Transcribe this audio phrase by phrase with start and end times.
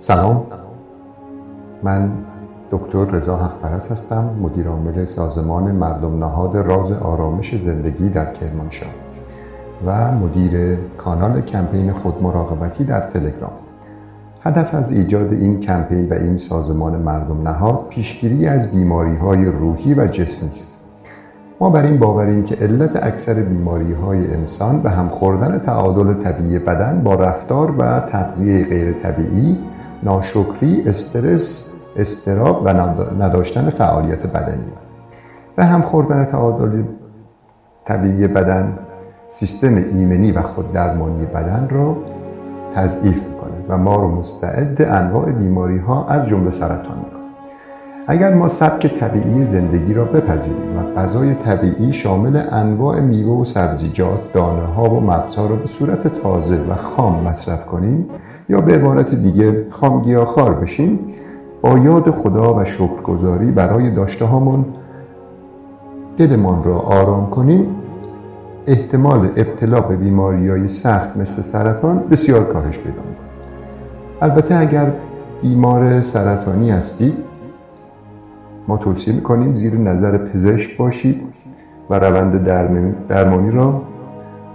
[0.00, 0.42] سلام.
[1.82, 2.10] من
[2.70, 8.88] دکتر رضا حقپرست هستم مدیر عامل سازمان مردم نهاد راز آرامش زندگی در کرمانشاه
[9.86, 13.52] و مدیر کانال کمپین خودمراقبتی در تلگرام.
[14.42, 19.94] هدف از ایجاد این کمپین و این سازمان مردم نهاد پیشگیری از بیماری های روحی
[19.94, 20.72] و جسمی است.
[21.60, 26.58] ما بر این باوریم که علت اکثر بیماری های انسان به هم خوردن تعادل طبیعی
[26.58, 29.58] بدن با رفتار و تغذیه غیر طبیعی
[30.02, 32.68] ناشکری، استرس، استراب و
[33.22, 34.72] نداشتن فعالیت بدنی.
[35.56, 36.82] به هم خوردن تعادل
[37.84, 38.78] طبیعی بدن
[39.30, 41.96] سیستم ایمنی و خود درمانی بدن را
[42.74, 47.17] تضعیف می‌کنه و ما رو مستعد انواع بیماری ها از جمله سرطان می‌کنه
[48.10, 54.32] اگر ما سبک طبیعی زندگی را بپذیریم و غذای طبیعی شامل انواع میوه و سبزیجات،
[54.32, 58.06] دانه ها و مغزها را به صورت تازه و خام مصرف کنیم
[58.48, 60.98] یا به عبارت دیگه خام گیاهخوار بشیم
[61.62, 64.64] با یاد خدا و شکرگزاری برای داشته هامون
[66.16, 67.66] دلمان را آرام کنیم.
[68.66, 73.02] احتمال ابتلا به بیماری های سخت مثل سرطان بسیار کاهش پیدا
[74.20, 74.92] البته اگر
[75.42, 77.27] بیمار سرطانی هستید
[78.68, 81.22] ما توصیه می‌کنیم زیر نظر پزشک باشید
[81.90, 82.44] و روند
[83.08, 83.82] درمانی را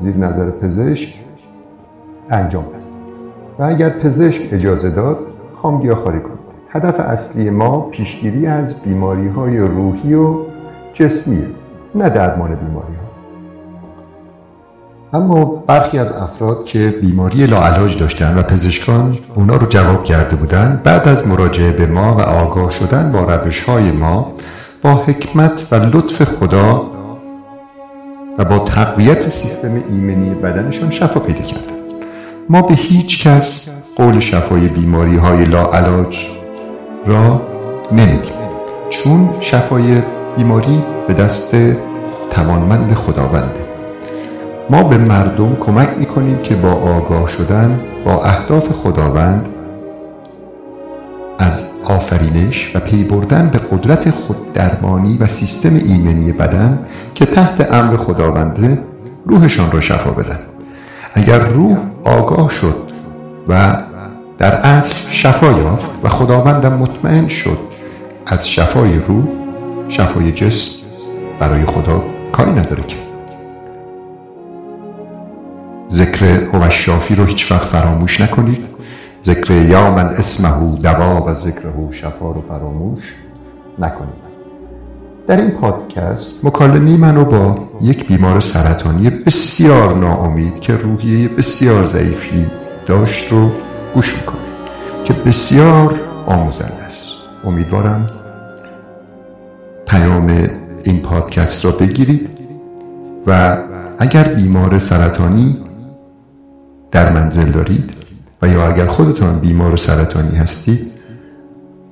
[0.02, 1.14] زیر نظر پزشک
[2.30, 2.84] انجام بدید.
[3.60, 5.18] و اگر پزشک اجازه داد
[5.56, 6.44] خام خاری کنید.
[6.70, 10.36] هدف اصلی ما پیشگیری از بیماری های روحی و
[10.94, 11.46] جسمی
[11.96, 13.03] نه درمان بیماری ها
[15.14, 20.84] اما برخی از افراد که بیماری لاعلاج داشتند و پزشکان اونا رو جواب کرده بودند
[20.84, 24.34] بعد از مراجعه به ما و آگاه شدن با روش های ما
[24.82, 26.82] با حکمت و لطف خدا
[28.38, 31.84] و با تقویت سیستم ایمنی بدنشان شفا پیدا کردند
[32.50, 36.28] ما به هیچ کس قول شفای بیماری های لاعلاج
[37.06, 37.42] را
[37.92, 38.34] نمیدیم
[38.90, 40.02] چون شفای
[40.38, 41.56] بیماری به دست
[42.30, 43.63] توانمند خداونده.
[44.70, 49.46] ما به مردم کمک می‌کنیم که با آگاه شدن با اهداف خداوند
[51.40, 56.80] از آفرینش و پی بردن به قدرت خوددرمانی و سیستم ایمنی بدن
[57.16, 58.80] که تحت امر خداونده
[59.26, 60.40] روحشان را شفا بدن.
[61.14, 62.76] اگر روح آگاه شد
[63.48, 63.78] و
[64.38, 67.58] در اصل شفا یافت و خداوندم مطمئن شد
[68.26, 69.24] از شفای روح
[69.90, 70.84] شفای جسم
[71.40, 73.03] برای خدا کاری نداره که.
[75.94, 78.66] ذکر هو شافی رو هیچ وقت فراموش نکنید.
[79.26, 83.16] ذکر یا من اسمه دوا و ذکر شفا رو فراموش
[83.80, 84.24] نکنید.
[85.28, 92.48] در این پادکست مکالمه منو با یک بیمار سرطانی بسیار ناامید که روحیه بسیار ضعیفی
[92.86, 93.50] داشت رو
[93.96, 94.54] گوش می‌کنید
[95.04, 97.18] که بسیار آموزنده است.
[97.46, 98.10] امیدوارم
[99.88, 100.50] پیام
[100.84, 102.30] این پادکست را بگیرید
[103.28, 103.58] و
[104.00, 105.58] اگر بیمار سرطانی
[106.94, 107.94] در منزل دارید
[108.42, 110.92] و یا اگر خودتان بیمار سرطانی هستید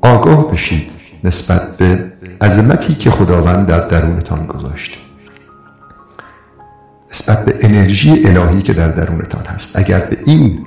[0.02, 0.92] آگاه بشید
[1.24, 4.98] نسبت به عظمتی که خداوند در درونتان گذاشته
[7.12, 9.80] نسبت به انرژی الهی که در درونتان هست.
[9.80, 10.60] اگر به این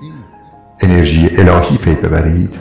[0.81, 2.55] انرژی الهی پی ببرید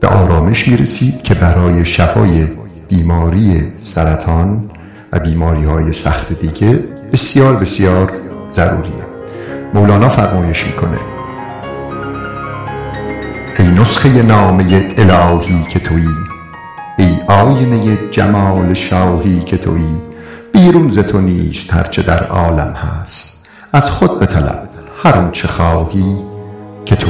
[0.00, 2.46] به آرامش می‌رسید که برای شفای
[2.88, 4.70] بیماری سرطان
[5.12, 8.12] و بیماری های سخت دیگه بسیار بسیار
[8.50, 9.07] ضروریه.
[9.74, 10.98] مولانا فرمایش می‌کنه.
[13.58, 16.08] ای نسخه نامه الهی که تویی
[16.98, 20.02] ای آینه جمال شاهی که تویی
[20.52, 23.46] بیرون ز تو نیست هرچه در عالم هست.
[23.72, 24.68] از خود بطلب
[25.04, 26.16] هر چه خواهی
[26.84, 27.08] که تو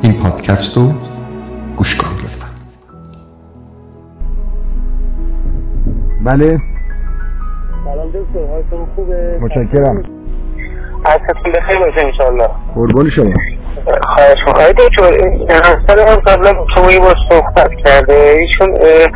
[0.00, 0.92] این پادکست رو
[1.76, 2.46] گوش کن لطفا.
[6.24, 6.58] بله.
[7.84, 10.19] سلام دکتر حالتون خوبه؟ متشکرم.
[11.04, 13.32] عصرتون بخیر باشه انشالله قربان شما.
[14.02, 14.72] خواهش می‌کنم.
[14.72, 15.02] دکتر
[15.50, 18.36] همسر من قبلا شما یه بار صحبت کرده.
[18.40, 19.10] ایشون به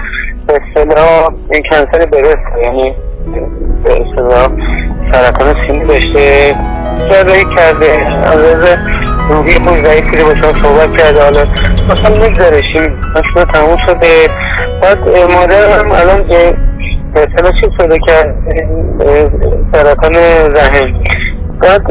[0.49, 1.29] اصطلاح
[1.71, 2.95] کنسر برست یعنی
[3.85, 4.49] به اصطلاح
[5.13, 6.55] سرطان سینی داشته.
[7.11, 8.07] جراحی کرده.
[8.27, 8.79] از
[9.31, 11.23] روحی خود ضعیفی رو با شما صحبت کرده.
[11.23, 11.47] حالا
[11.91, 14.29] مثلا میگذارشیم مشروع تموم شده.
[14.83, 16.25] بعد مادرم الان
[17.17, 18.35] اصطلاح چی شده کرد
[19.73, 20.15] سرطان
[20.57, 20.93] رحم
[21.61, 21.91] بعد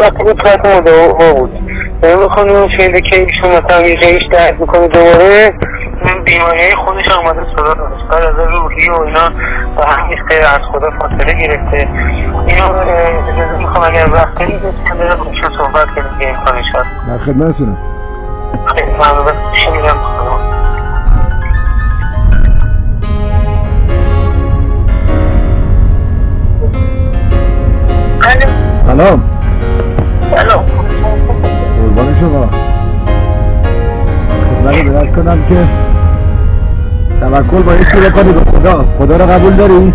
[0.00, 1.58] وقتی بود تحت مدعا بود.
[2.02, 5.54] یعنی می‌خوام شنیده که ایشون مثلا یه جایش درد می‌کنه دوباره
[6.24, 9.30] بیماری خودش آمده صدا داشت از روحی و اینا
[9.76, 10.18] و همین
[10.54, 11.88] از خدا فاصله گرفته.
[12.46, 17.78] اینو می‌خوام اگر وقت بسیم برم باشون صحبت کنیم که امکانش هست در خدمتتونم.
[18.66, 19.34] خیلی ممنون.
[19.52, 20.50] شنیدم خدا
[28.90, 29.22] سلام.
[30.36, 30.64] سلام.
[31.80, 32.50] قربان شما.
[34.62, 35.68] خدمت بدرد کنم که
[37.20, 38.84] توکل باید که بکنی به خدا.
[38.98, 39.92] خدا رو قبول داری؟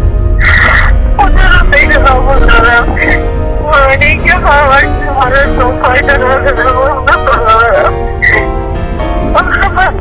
[1.18, 2.88] خدا رو خیلی قبول دارم.
[3.72, 6.46] معنی که همش شما رو صحبت دارم
[9.34, 9.94] آخه من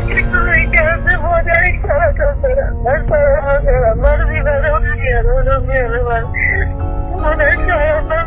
[0.00, 2.76] چیزایی کرده مادر سرطان دارم.
[2.84, 4.18] من سرطان دارم من
[7.22, 8.18] مادر نداره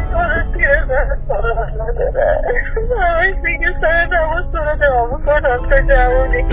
[3.01, 6.43] همش میگه سر نماز سر دوام کنم تا جوانی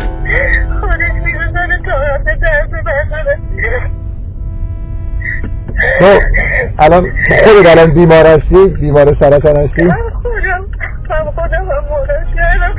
[0.80, 1.12] خودش
[1.84, 2.68] تا درس
[5.98, 6.20] تو
[6.78, 7.12] الان
[7.44, 10.66] خودت الان بیمار هستی؟ بیمار سرطان هستی؟ من خودم
[11.10, 12.74] من خودم هم مادر کردم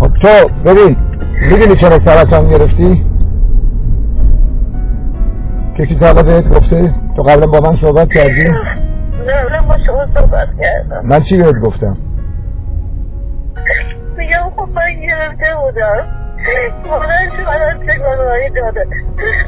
[0.00, 0.96] خب تو ببین
[1.50, 3.04] می‌دونی چرا سرطان گرفتی؟
[5.78, 8.52] کسی تا حالا بهت گفته؟ تو قبلا با من صحبت کردی؟ نه
[9.52, 11.00] من با شما صحبت کردم.
[11.06, 11.96] من چی بهت گفتم؟
[14.16, 16.06] میگم خب من گرفته بودم.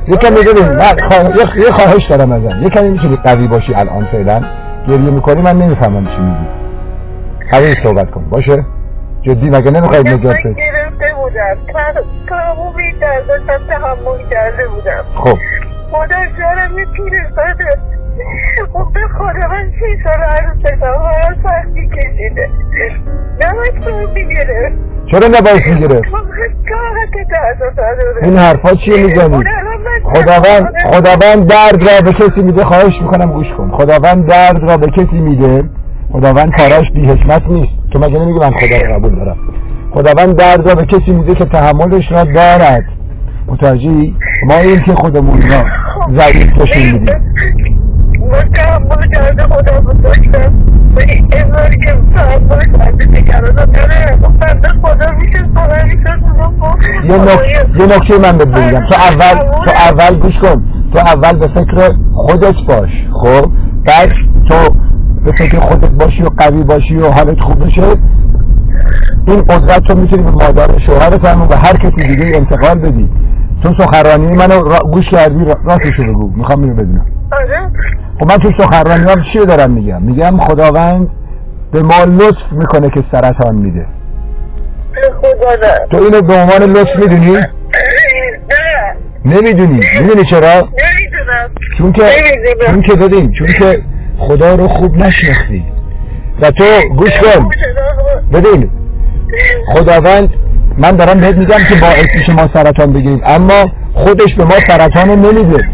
[0.09, 1.31] یکم ببین من خوا...
[1.57, 2.63] یه- خواهش دارم ازم.
[2.63, 4.43] یه کمی می‌تونی قوی باشی الان فعلا.
[4.89, 6.47] گریه می‌کنی من نمی‌فهمم چی میگی.
[7.51, 8.25] قوی صحبت کن.
[8.31, 8.65] باشه؟
[9.23, 11.73] جدی مگه نمی‌خواید من نجات گرفته بودم.
[12.29, 15.05] تمامی درداشم تحمل کرده بودم.
[15.15, 15.39] خب.
[15.93, 17.79] مادر جانم یه پیرزاده
[18.73, 22.49] خب به خدا من سی سال عروسشم هر سختی کشیده
[23.41, 24.77] نمک رو می‌گرفت
[25.07, 26.01] چرا نباید داره.
[28.23, 29.45] این حرفا چیه می‌زنی
[30.03, 33.71] خداوند خداوند درد را به کسی میده خواهش می‌کنم گوش کن.
[33.71, 35.65] خداوند درد را به کسی میده
[36.13, 37.73] خداوند کاراش بی حکمت نیست.
[37.93, 39.37] تو مگه نمیگی من خدا رو قبول دارم؟
[39.91, 42.85] خداوند درد را به کسی میده که تحملش را دارد.
[43.51, 44.17] متوجهی؟
[44.47, 45.65] ما این که خودمون را
[46.21, 47.15] ضعیف کشیم میدیم.
[48.33, 49.47] من تحمل کرده
[49.81, 50.53] بود داشتم.
[50.95, 54.19] به این امرار که تحمل کرده دیگران رو داره.
[54.41, 56.21] بنده خدا میشه خدا میشه
[57.05, 58.87] یه نک- یه نکته من بهت بگم.
[58.87, 60.65] تو اول تو اول گوش کن.
[60.93, 63.51] تو اول به فکر خودت باش خب؟
[63.87, 64.13] بعد
[64.49, 64.75] تو
[65.25, 67.83] به فکر خودت باشی و قوی باشی و حالت خوب بشه.
[69.27, 73.09] این قدرت تو می‌تونی به مادر شوهرت هم و به هر کسی دیگه انتقال بدی.
[73.63, 76.31] تو سخنرانی منو را- گوش کردی را- راستشو بگو.
[76.37, 77.07] می‌خوام اینو بدونم.
[77.33, 77.71] آره.
[78.21, 81.09] خب من تو سخنرانی هم چی دارم میگم؟ میگم خداوند
[81.73, 83.87] به ما لطف می‌کنه که سرطان میده.
[85.91, 87.47] تو اینو به عنوان لطف می‌دونی؟ نه
[89.25, 89.81] نمی‌دونی.
[90.01, 91.51] می‌دونی چرا؟ نمی‌دونم.
[91.79, 92.03] چون که.
[92.67, 93.83] چون که ببین چون که
[94.19, 95.65] خدا رو خوب نشناختی.
[96.41, 96.65] و تو
[96.97, 97.49] گوش کن.
[98.33, 98.71] ببین.
[99.67, 100.31] خداوند
[100.81, 103.21] من دارم بهت میگم که باعث میشه ما سرطان بگیریم.
[103.25, 105.69] اما خودش به ما سرطان نمیده.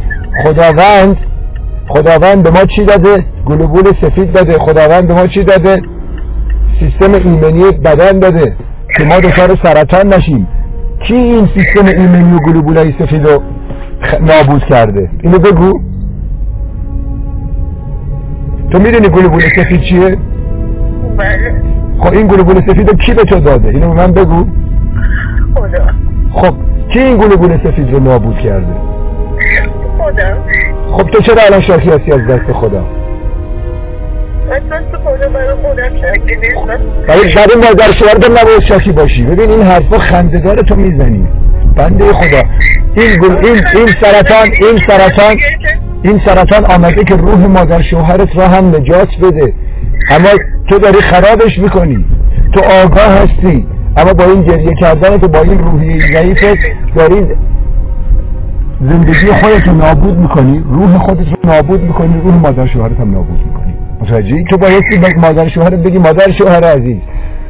[0.45, 1.17] خداوند
[1.89, 4.59] خداوند به ما چی داده؟ گلوبول سفید داده.
[4.59, 5.83] خداوند به ما چی داده؟
[6.81, 8.57] سیستم ایمنی بدن داده
[8.99, 10.49] که ما دچار سرطان نشیم.
[11.03, 13.43] کی این سیستم ایمنی و گلوبولای سفید رو
[14.21, 15.81] نابود کرده؟ اینو بگو.
[18.71, 20.17] تو می‌دونی گلوبول سفید چیه؟
[21.17, 21.63] بله.
[21.99, 24.47] خب این گلوبول سفید رو کی به تو داده؟ اینو من بگو.
[25.55, 25.87] خدا.
[26.33, 26.55] خب
[26.89, 28.67] کی این گلوبول سفید رو نابود کرده؟
[29.99, 30.37] خدا.
[30.93, 32.85] خب تو چرا الان شاکی هستی از دست خدا؟
[34.51, 39.25] اصلا تو خدا برای خودم شکی نیستم برای برای مادر شوهر نباید شاکی باشی.
[39.25, 41.29] ببین این حرفا خنده‌دار تو می‌زنی.
[41.77, 42.43] بنده خدا
[42.95, 45.37] این گل این این سرطان این سرطان
[46.03, 49.55] این سرطان آمده که روح مادر شوهرت را هم نجات بده.
[50.11, 50.29] اما
[50.69, 52.05] تو داری خرابش می‌کنی.
[52.53, 53.67] تو آگاه هستی.
[53.97, 56.59] اما با این گریه کردن تو با این روحی ضعیفت
[56.95, 57.27] داری
[58.81, 63.39] زندگی خودت رو نابود می‌کنی روح خودت رو نابود می‌کنی روح مادر شوهرت هم نابود
[63.47, 63.75] می‌کنی.
[64.01, 66.97] متوجهی؟ تو بایستی به مادر شوهرت بگی مادر شوهر عزیز.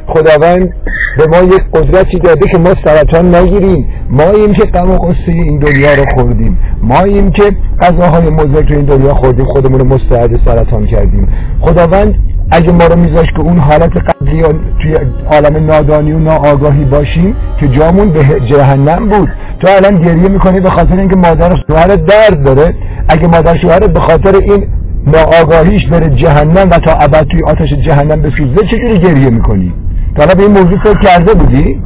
[0.07, 0.69] خداوند
[1.17, 3.85] به ما یک قدرتی داده که ما سرطان نگیریم.
[4.09, 6.57] ما این که غم و غصه این دنیا رو خوردیم.
[6.81, 7.43] ما این که
[7.81, 8.29] غذاهای
[8.63, 9.45] تو این دنیا خوردیم.
[9.45, 11.27] خودمون رو مستعد سرطان کردیم.
[11.59, 12.15] خداوند
[12.51, 14.43] اگه ما رو میذاشت که اون حالت قبلی
[14.79, 14.97] توی
[15.31, 19.29] عالم نادانی و ناآگاهی باشیم که جامون به جهنم بود.
[19.59, 22.73] تو الان گریه می‌کنی به خاطر اینکه مادر شوهرت درد داره.
[23.07, 24.67] اگه مادر شوهرت به خاطر این
[25.07, 29.73] ناآگاهیش بره جهنم و تا ابد توی آتش جهنم بسوزه چجوری گریه می‌کنی؟
[30.15, 31.81] تا به این موضوع فکر کرده بودی؟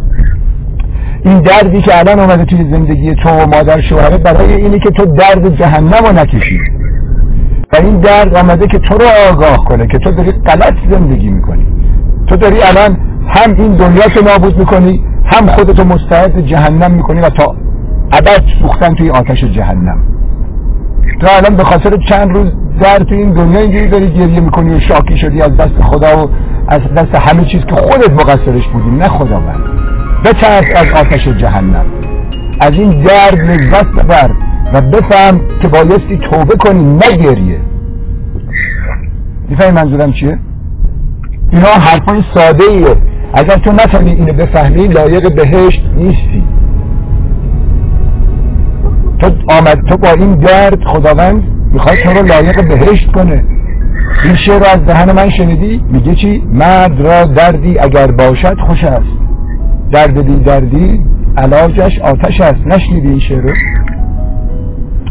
[1.25, 5.05] این دردی که الان اومده توی زندگی تو و مادر شوهره برای اینه که تو
[5.05, 6.59] درد جهنم رو نکشی.
[7.73, 11.67] و این درد آمده که تو رو آگاه کنه که تو داری غلط زندگی می‌کنی.
[12.27, 12.97] تو داری الان
[13.27, 17.55] هم این دنیا رو نابود می‌کنی هم خودتو مستعد جهنم می‌کنی و تا
[18.11, 20.03] ابد سوختن توی آتش جهنم.
[21.19, 22.51] تو الان به خاطر چند روز
[22.81, 26.29] در توی این دنیا اینجوری داری گریه می‌کنی و شاکی شدی از دست خدا و
[26.67, 29.63] از دست همه چیز که خودت مقصرش بودی نه خداوند.
[30.25, 31.85] بترس از آتش جهنم.
[32.59, 34.31] از این درد لذت ببر.
[34.73, 37.59] و بفهم که بایستی توبه کنی نه گریه.
[39.49, 40.37] می‌فهمی منظورم چیه؟
[41.51, 42.95] اینا حرفای ساده ایه
[43.33, 46.43] اگر تو نفهمی اینو بفهمی لایق بهشت نیستی.
[49.19, 53.43] تو آمد تو با این درد خداوند می‌خواد تو رو لایق بهشت کنه.
[54.23, 58.83] این شعر رو از دهن من شنیدی؟ میگه چی؟ مرد را دردی اگر باشد خوش
[58.83, 59.17] است.
[59.91, 61.01] درد بی دردی
[61.37, 62.67] علاجش آتش است.
[62.67, 63.53] نشنیدی این شعر رو؟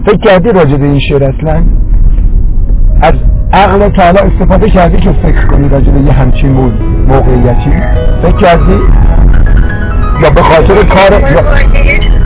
[0.06, 1.62] فکر کردی راجع به این شعر اصلا؟
[3.02, 3.14] از
[3.52, 6.50] عقل تعالی استفاده کردی که فکر کنی راجع به یه همچین
[7.08, 7.72] موقعیتی؟
[8.22, 8.80] فکر کردی؟
[10.22, 11.44] یا به خاطر کار یا,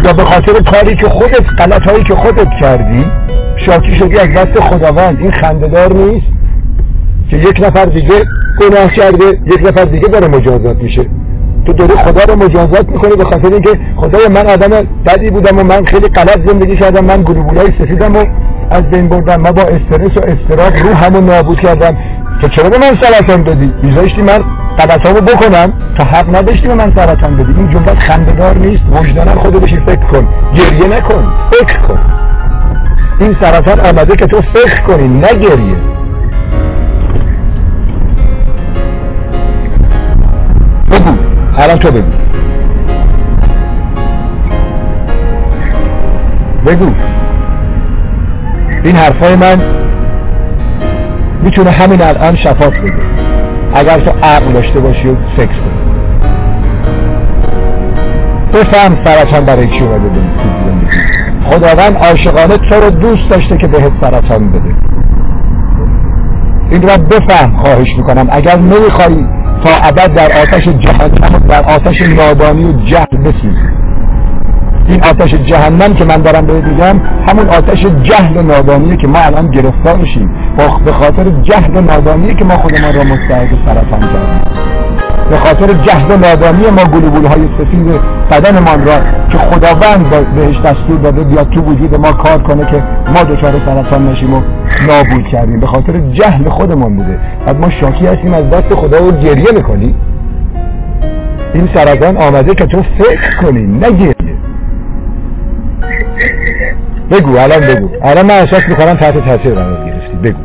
[0.04, 3.04] یا به خاطر کاری که خودت غلط هایی که خودت کردی؟
[3.56, 5.18] شاکی شدی از دست خداوند.
[5.20, 6.26] این خندهدار نیست
[7.28, 8.24] که یک نفر دیگه
[8.60, 11.06] گناه کرده یک نفر دیگه داره مجازات میشه.
[11.66, 15.62] تو داری خدا رو مجازات می‌کنی به خاطر اینکه خدای من آدم بدی بودم و
[15.62, 17.04] من خیلی غلط زندگی کردم.
[17.04, 18.24] من گلوبولای سفیدم و
[18.70, 19.40] از بین بردم.
[19.40, 21.96] من با استرس و استراب رو همو نابود کردم.
[22.40, 24.44] تو چرا به من سرطان دادی؟ میذاشتی من
[24.78, 27.54] غلطامو بکنم؟ تا حق نداشتی به من سرطان بدی.
[27.56, 28.82] این جمله خندهدار نیست.
[28.92, 30.28] وجدانا خودت بشی فکر کن.
[30.54, 31.32] گریه نکن.
[31.50, 31.98] فکر کن.
[33.20, 35.28] این سرطان آمده که تو فکر کنی نه
[41.56, 42.10] الان تو بگو.
[46.66, 46.90] بگو.
[48.84, 49.60] این حرفای من
[51.42, 52.92] می‌تونه همین الان شفاف بده.
[53.74, 55.84] اگر تو عقل داشته باشی و فکر کنی.
[58.54, 60.10] بفهم سرطان برای چی اومده
[61.44, 64.74] خداوند عاشقانه تو رو دوست داشته که بهت سرطان بده.
[66.70, 68.26] این را بفهم خواهش می‌کنم.
[68.30, 69.26] اگر نمیخوایی
[69.64, 73.68] تا ابد در آتش جهنم در آتش نادانی و جهل بسوزی.
[74.88, 79.18] این آتش جهنم که من دارم به میگم همون آتش جهل و نادانیه که ما
[79.18, 80.30] الان گرفتار میشیم
[80.84, 85.03] به خاطر جهل و نادانیه که ما خودمان را مستعد سرطان کردیم.
[85.30, 88.00] به خاطر جهل نادانی ما گلوبول های سفید
[88.30, 88.94] بدنمان را
[89.30, 92.82] که خداوند بهش دستور داده بیاد تو وجود ما کار کنه که
[93.14, 94.40] ما دچار سرطان نشیم و
[94.86, 95.60] نابود کردیم.
[95.60, 97.18] به خاطر جهل خودمان بوده.
[97.46, 99.94] بعد ما شاکی هستیم از دست خدا و گریه می‌کنی.
[101.54, 104.14] این سرطان آمده که تو فکر کنی نه گریه.
[107.10, 107.88] بگو الان بگو.
[108.02, 110.16] الان من احساس می‌کنم تحت تاثیر قرار گرفتی.
[110.24, 110.40] بگو.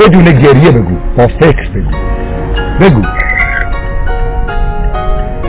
[0.00, 1.90] بدون گریه بگو با فکر بگو.
[2.80, 3.02] بگو.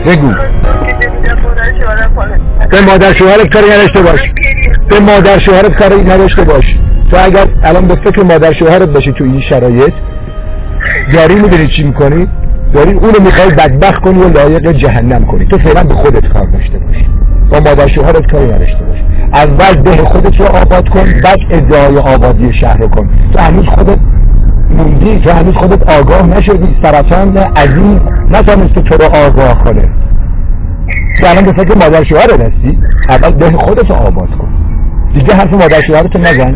[0.06, 0.32] بگو.
[2.70, 4.32] به مادر شوهرت کاری نداشته باش.
[4.88, 6.78] به مادر شوهرت کاری نداشته باش.
[7.10, 9.92] تو اگر الان به فکر مادر شوهرت باشی تو این شرایط
[11.14, 12.28] داری می‌دونی چی می‌کنی؟
[12.72, 15.44] داری اونو می‌خوای بدبخت کنی و لایق جهنم کنی.
[15.44, 16.96] تو فعلا به خودت کار داشته باش
[17.50, 18.98] با مادر شوهرت کاری نداشته باش
[19.32, 23.08] اول ده خودت رو آباد کن بعد ادعای آبادی شهر رو کن.
[23.32, 23.98] تو هنوز خودت
[24.70, 29.88] موندی تو هنوز خودت آگاه نشدی سرطان عظیم نتونسته تو رو آگاه کنه
[31.20, 34.48] تو الان به فکر مادر شوهر هستی اول ده خودت آباد کن.
[35.14, 36.54] دیگه حرف مادر شوهرتو نزن.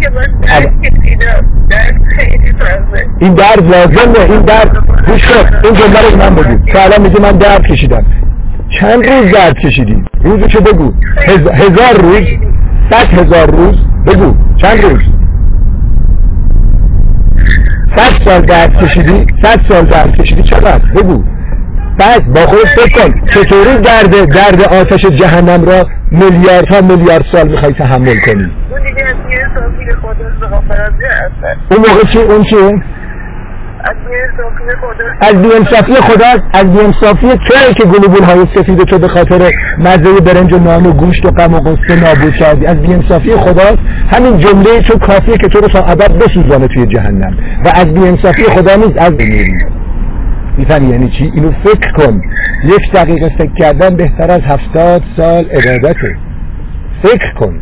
[3.19, 5.31] این درد لازمه این درد گوش
[5.65, 6.73] این جمله رو من بگو.
[6.73, 8.05] تو الان میگه من درد کشیدم.
[8.69, 10.05] چند روز درد کشیدی؟
[10.49, 10.93] چه بگو.
[11.53, 12.27] هزار روز.
[12.91, 13.77] صد هزار روز.
[14.07, 14.35] بگو.
[14.57, 15.01] چند روز؟
[17.97, 21.25] صد سال درد کشیدی صد سال درد کشیدی چقدر؟ بگو.
[21.99, 27.73] بعد با خودت فکر کن چطوری درد درد آتش جهنم را میلیاردها میلیارد سال می‌خوای
[27.73, 28.51] تحمل کنی؟
[31.71, 32.83] اون موقع چی؟ اون چیه
[35.21, 40.53] از بیانصافی خدا از بیانصافی توی که گلوبول های سفید تو به خاطر مزه برنج
[40.53, 43.77] و نان و گوشت و غم و قصه نابود کردی از بیانصافی خدا
[44.13, 47.37] همین جمله تو کافیه که تو رو ابد بسوزانه توی جهنم.
[47.65, 49.59] و از بیانصافی خدا نیست از بمیری
[50.57, 52.21] می‌فهمی یعنی چی؟ اینو فکر کن.
[52.65, 56.17] یک دقیقه فکر کردن بهتر از هفتاد سال عبادته.
[57.03, 57.55] فکر کن.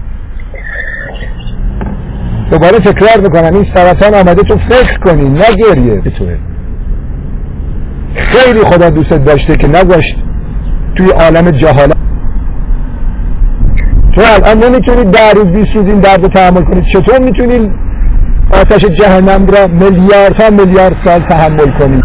[2.50, 6.00] دوباره تکرار می‌کنم این سرطان آمده تو فکر کنی نه گریه.
[6.00, 6.36] به توه
[8.14, 10.16] خیلی خدا دوست داشته که نگوشت
[10.96, 11.96] توی عالم جهالت.
[14.12, 16.82] تو الان نمی‌تونی در روز بیست روز این درد رو تحمل کنی.
[16.82, 17.70] چطور می‌تونی
[18.50, 22.02] آتش جهنم را میلیاردها میلیارد سال تحمل کنی؟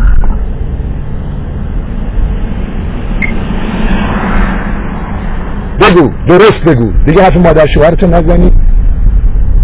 [5.82, 6.92] بگو درست بگو.
[7.06, 8.52] دیگه حرف مادر شوهرتو نزنی.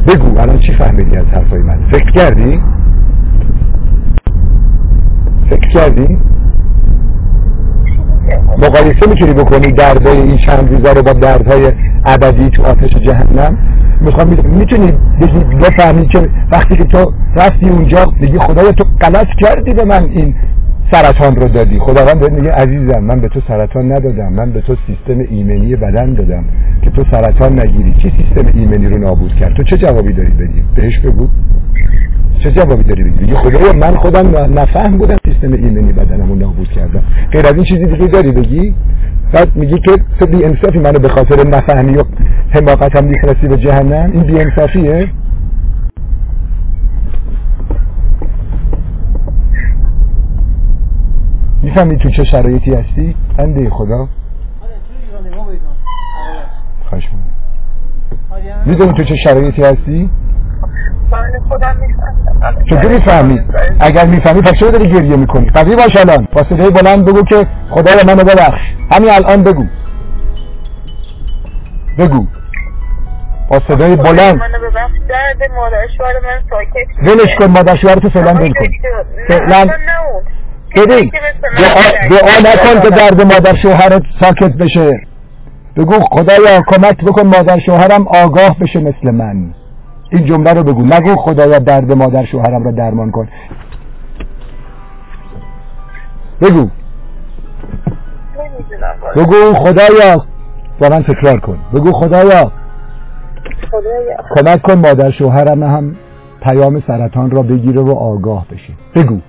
[0.08, 2.62] بگو الان چی فهمیدی از حرفای من؟ فکر کردی؟
[5.50, 6.18] فکر کردی؟
[8.58, 11.72] مقایسه می‌تونی بکنی دردهای این چند روزا رو با دردهای
[12.06, 13.58] ابدی تو آتش جهنم؟
[14.02, 14.94] می‌خوام می‌تونی
[15.62, 20.36] بفهمی که وقتی که تو رفتی اونجا میگی خدایا تو غلط کردی به من این
[20.92, 21.80] سرطان رو دادی.
[21.80, 24.34] خداوند بهت میگه عزیزم من به تو سرطان ندادم.
[24.34, 26.44] من به تو سیستم ایمنی بدن دادم
[26.82, 27.94] که تو سرطان نگیری.
[27.94, 31.28] چی سیستم ایمنی رو نابود کرد؟ تو چه جوابی داری بدی؟ بهش بگو.
[32.40, 37.04] چه جوابی داری بگی خدایا من خودم نفهم بودم سیستم ایمنی بدنم رو نابود کردم.
[37.32, 38.74] غیر از این چیزی دیگه داری بگی؟
[39.34, 42.04] بعد میگی که تو بی انصافی منو به خاطر نفهمی و
[42.50, 45.08] حماقتم میفرستی به جهنم؟ این بی انصافیه
[51.62, 54.08] می‌فهمی تو چه شرایطی هستی؟ بنده خدا.
[56.90, 57.10] خواهش
[58.66, 60.10] می‌دونی تو چه شرایطی هستی؟
[62.66, 63.40] چطور می‌فهمی؟
[63.80, 66.28] اگر می‌فهمی پس چرا داری گریه می‌کنی؟ قضیه باش الان.
[66.32, 68.74] با صدای بلند بگو که خدای منو ببخش.
[68.92, 69.66] همین الان بگو.
[71.98, 72.28] بگو.
[73.50, 74.42] با صدای بلند.
[77.04, 78.66] ولش کن مادر شوهرتو فعلا ول کن.
[79.28, 79.68] فعلا
[80.76, 81.12] ببین
[82.10, 85.02] دعا نکن که درد مادر شوهرت ساکت بشه.
[85.76, 89.54] بگو خدایا کمک بکن مادر شوهرم آگاه بشه مثل من.
[90.10, 90.86] این جمله رو بگو.
[90.86, 93.28] نگو خدایا درد مادر شوهرم رو درمان کن.
[96.42, 96.70] بگو.
[99.16, 100.26] بگو خدایا
[100.80, 101.58] با من تکرار کن.
[101.74, 102.52] بگو خدایا
[104.36, 105.96] کمک کن مادر شوهرم هم
[106.42, 108.74] پیام سرطان را بگیره و آگاه بشه.
[108.96, 109.20] بگو.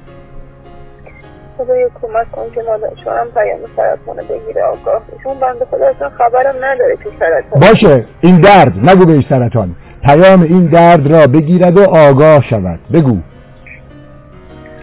[1.64, 6.54] خدای کمک کن که مادر شوهرم پیام سرطان بگیره آگاه اون بنده خدا اصلا خبرم
[6.56, 7.60] نداره که سرطان.
[7.60, 9.74] باشه این درد نگو بهش سرطان.
[10.02, 12.78] پیام این درد را بگیرد و آگاه شود.
[12.92, 13.18] بگو.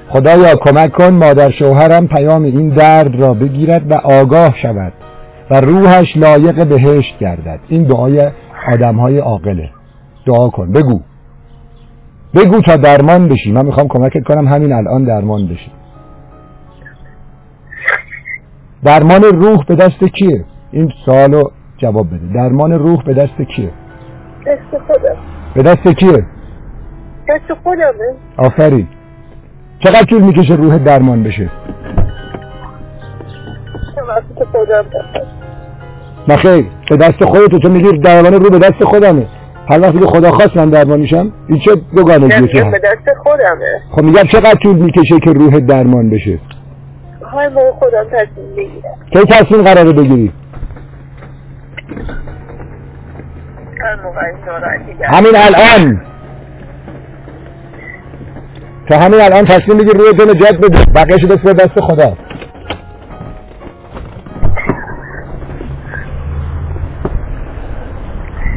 [0.10, 4.94] خدایا کمک کن مادر شوهرم پیام این درد را بگیرد و آگاه شود
[5.52, 7.60] و روحش لایق بهشت گردد.
[7.68, 8.32] این دعای
[8.74, 9.70] آدم های عاقله.
[10.26, 10.72] دعا کن.
[10.72, 11.00] بگو.
[12.36, 13.52] بگو تا درمان بشی.
[13.52, 15.72] من می‌خوام کمکت کنم همین الان درمان بشی.
[18.84, 21.44] درمان روح به دست کیه؟ این سوالو
[21.78, 22.34] جواب بده.
[22.34, 23.70] درمان روح به دست کیه؟
[24.48, 25.15] دست خودم.
[25.54, 26.26] به دست کیه؟
[27.30, 28.13] دست خودمه.
[28.38, 28.88] آفرین.
[29.80, 31.50] چقدر طول می‌کشه روح درمان بشه؟
[34.42, 34.86] بخواد
[36.28, 39.28] نخیر به دست خودت تو میگی درمان روح به دست خودمه.
[39.70, 43.82] هر وقتی که خدا خواست من درمان میشم این چه دوگانگیه به دست خودمه.
[43.92, 46.39] خب میگم چقدر طول می‌کشه که روح درمان بشه؟
[47.32, 48.96] های موقع خودم تصمیم بگیرم.
[49.12, 50.34] کی تصمیم قراره بگیری.
[55.04, 56.02] همین الان.
[58.88, 62.13] تو همین الان تصمیم بگیر روی تو نجات بده بقیهشو بس به دست خدا.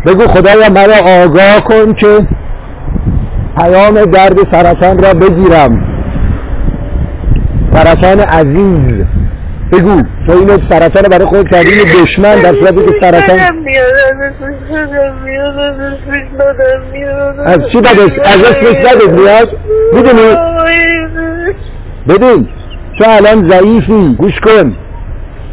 [0.06, 2.26] بگو خدایا مرا آگاه کن که
[3.56, 5.91] پیام درد سرطان را بگیرم.
[7.72, 9.04] سرطان عزیز.
[9.72, 10.02] بگو.
[10.26, 13.40] تو اینو سرطان برای خود کردی یه دشمن در صورتی که سرطان
[17.44, 19.56] از چی بدش از اسمش بدت میاد
[19.92, 20.36] می‌دونی؟
[22.08, 22.48] ببین.
[22.98, 24.14] تو الان ضعیفی.
[24.18, 24.76] گوش کن.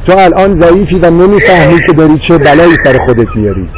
[0.06, 3.70] تو الان ضعیفی و نمی‌فهمی که داری چه بلایی سر خودت میاری.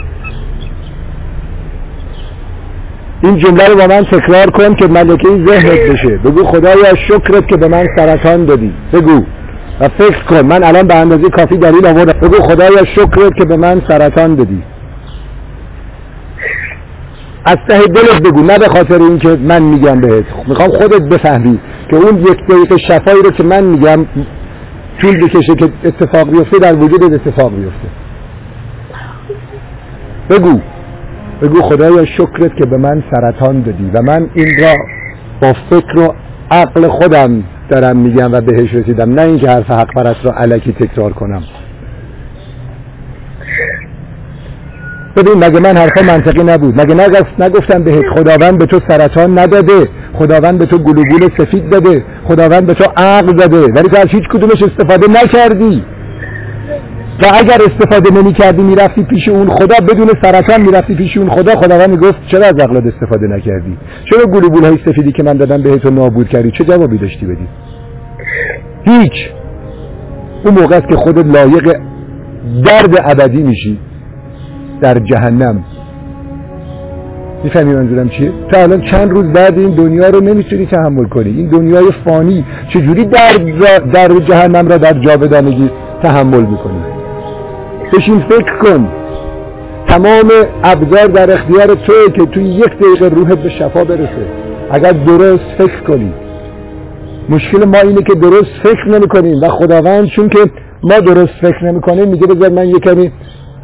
[3.23, 6.17] این جمله رو با من تکرار کن که ملکه ذهنت بشه.
[6.17, 8.73] بگو خدایا شکرت که به من سرطان دادی.
[8.93, 9.23] بگو.
[9.79, 10.41] و فکر کن.
[10.41, 12.27] من الان به اندازه کافی دلیل آوردم.
[12.27, 14.63] بگو خدایا شکرت که به من سرطان دادی.
[17.45, 18.41] از ته دلت بگو.
[18.41, 20.25] نه به خاطر اینکه من میگم بهت.
[20.47, 24.05] می‌خوام خودت بفهمی که اون یک دقیقه شفایی رو که من میگم
[25.01, 27.87] طول بکشه که اتفاق بیفته در وجودت اتفاق بیفته.
[30.29, 30.59] بگو.
[31.41, 34.75] بگو خدایا شکرت که به من سرطان دادی و من این را
[35.41, 36.13] با فکر و
[36.51, 39.13] عقل خودم دارم میگم و بهش رسیدم.
[39.13, 41.43] نه اینکه حرف حق پرست را علکی تکرار کنم.
[45.15, 49.87] ببین مگه من حرفا منطقی نبود؟ مگه نگفت نگفتم بهت خداوند به تو سرطان نداده
[50.13, 54.27] خداوند به تو گلوگول سفید داده خداوند به تو عقل داده ولی تو از هیچ
[54.27, 55.83] کدومش استفاده نکردی.
[57.21, 61.55] و اگر استفاده نمی کردی می‌رفتی پیش اون خدا بدون سرطان می‌رفتی پیش اون خدا.
[61.55, 65.85] خداوند می‌گفت چرا از عقلت استفاده نکردی؟ چرا گلوبول های سفیدی که من دادم بهت
[65.85, 67.47] نابود کردی؟ چه جوابی داشتی بدی؟
[68.83, 69.29] هیچ.
[70.45, 71.79] اون موقع است که خودت لایق
[72.65, 73.79] درد ابدی میشی.
[74.81, 75.63] در جهنم.
[77.43, 81.29] می‌فهمی منظورم چیه؟ تا الان چند روز بعد این دنیا رو نمی‌تونی تحمل کنی.
[81.29, 83.37] این دنیای فانی چجوری در,
[83.93, 85.69] در جهنم را در جاودانگی
[86.01, 87.00] تحمل می‌کنی.
[87.93, 88.89] بشین فکر کن.
[89.87, 90.31] تمام
[90.63, 94.27] ابزار در اختیار توی که توی یک دقیقه روحت به شفا برسه.
[94.71, 96.13] اگر درست فکر کنی.
[97.29, 100.39] مشکل ما اینه که درست فکر نمی کنیم و خداوند چون که
[100.83, 103.11] ما درست فکر نمی کنیم میگه بذار من یه کمی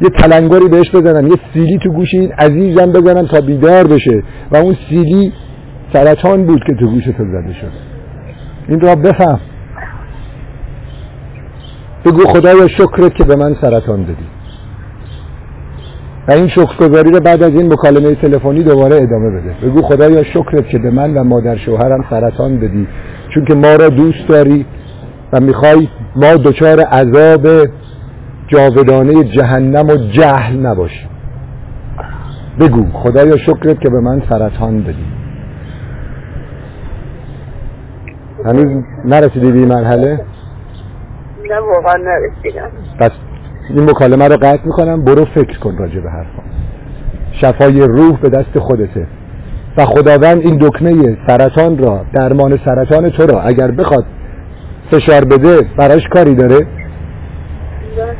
[0.00, 4.22] یه تلنگری بهش بزنم یه سیلی تو گوش این عزیزم بزنم تا بیدار بشه.
[4.50, 5.32] و اون سیلی
[5.92, 7.72] سرطان بود که تو گوش تو زده شد.
[8.68, 9.40] این را بفهم.
[12.04, 14.26] بگو خدایا شکرت که به من سرطان دادی.
[16.28, 19.68] و این شکرگزاری رو بعد از این مکالمه تلفنی دوباره ادامه بده.
[19.68, 22.86] بگو خدایا شکرت که به من و مادر شوهرم سرطان دادی.
[23.28, 24.66] چون که ما را دوست داری
[25.32, 27.68] و می‌خوای ما دچار عذاب
[28.46, 31.08] جاودانه جهنم و جهل نباشیم
[32.60, 35.04] بگو خدایا شکرت که به من سرطان دادی.
[38.44, 40.20] هنوز نرسیدی به این مرحله
[41.50, 42.70] نه واقعا نرسیدم.
[42.98, 43.10] پس
[43.70, 45.04] این مکالمه رو قطع می‌کنم.
[45.04, 46.42] برو فکر کن راجع به حرفا.
[47.32, 49.06] شفای روح به دست خودته.
[49.76, 54.04] و خداوند این دکمه سرطان را درمان سرطان تو را اگر بخواد
[54.90, 56.66] فشار بده براش کاری داره.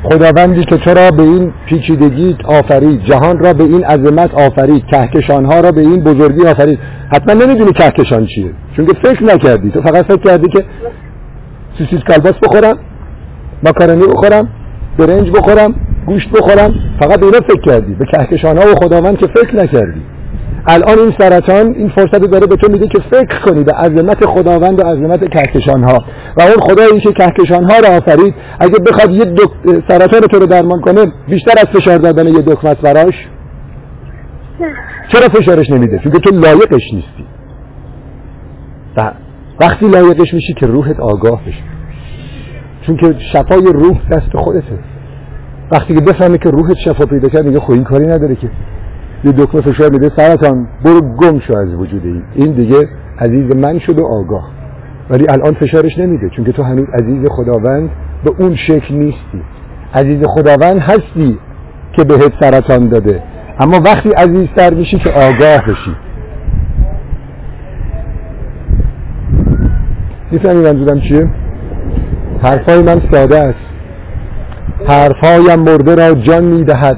[0.03, 5.45] خداوندی که تو را به این پیچیدگی آفرید جهان را به این عظمت آفرید کهکشان
[5.45, 6.79] ها را به این بزرگی آفرید.
[7.13, 8.51] حتما نمی‌دونی کهکشان چیه.
[8.77, 9.71] چون که فکر نکردی.
[9.71, 10.65] تو فقط فکر کردی که
[11.79, 12.79] سوسیس کلباس بخورم.
[13.63, 14.49] ماکارونی بخورم
[14.99, 15.75] برنج بخورم
[16.07, 16.75] گوشت بخورم.
[17.01, 17.95] فقط اینا فکر کردی.
[17.95, 20.01] به کهکشان ها و خداوند که فکر نکردی.
[20.67, 24.79] الان این سرطان این فرصت داره به تو میده که فکر کنی به عظمت خداوند
[24.79, 26.05] و عظمت کهکشان ها
[26.37, 29.51] و اون خدایی که کهکشان ها را آفرید اگه بخواد یه دک...
[29.89, 33.29] سرطان تو رو درمان کنه بیشتر از فشار دادن یه دکمه براش؟
[35.09, 37.25] چرا فشارش نمیده؟ چون تو لایقش نیستی.
[38.97, 39.11] و
[39.61, 41.78] وقتی لایقش میشی که روحت آگاه بشه.
[42.89, 44.79] چون که شفای روح دست خودته.
[45.71, 48.49] وقتی که بفهمه که روحت شفا پیدا کرد میگه خب این کاری نداره که.
[49.25, 52.23] یه دکمه فشار میده سرطان برو گم شو از وجود این.
[52.35, 54.51] این دیگه عزیز من شد آگاه.
[55.11, 57.91] ولی الان فشارش نمیده چون که تو هنوز عزیز خداوند
[58.25, 59.43] به اون شکل نیستی.
[59.95, 61.39] عزیز خداوند هستی
[61.93, 63.23] که بهت سرطان داده.
[63.61, 65.91] اما وقتی عزیزتر میشی که آگاه بشی.
[70.31, 71.29] می‌فهمی منظورم چیه؟
[72.43, 73.59] حرفای من ساده است.
[74.87, 76.97] حرفهایم مرده را جان می‌دهد.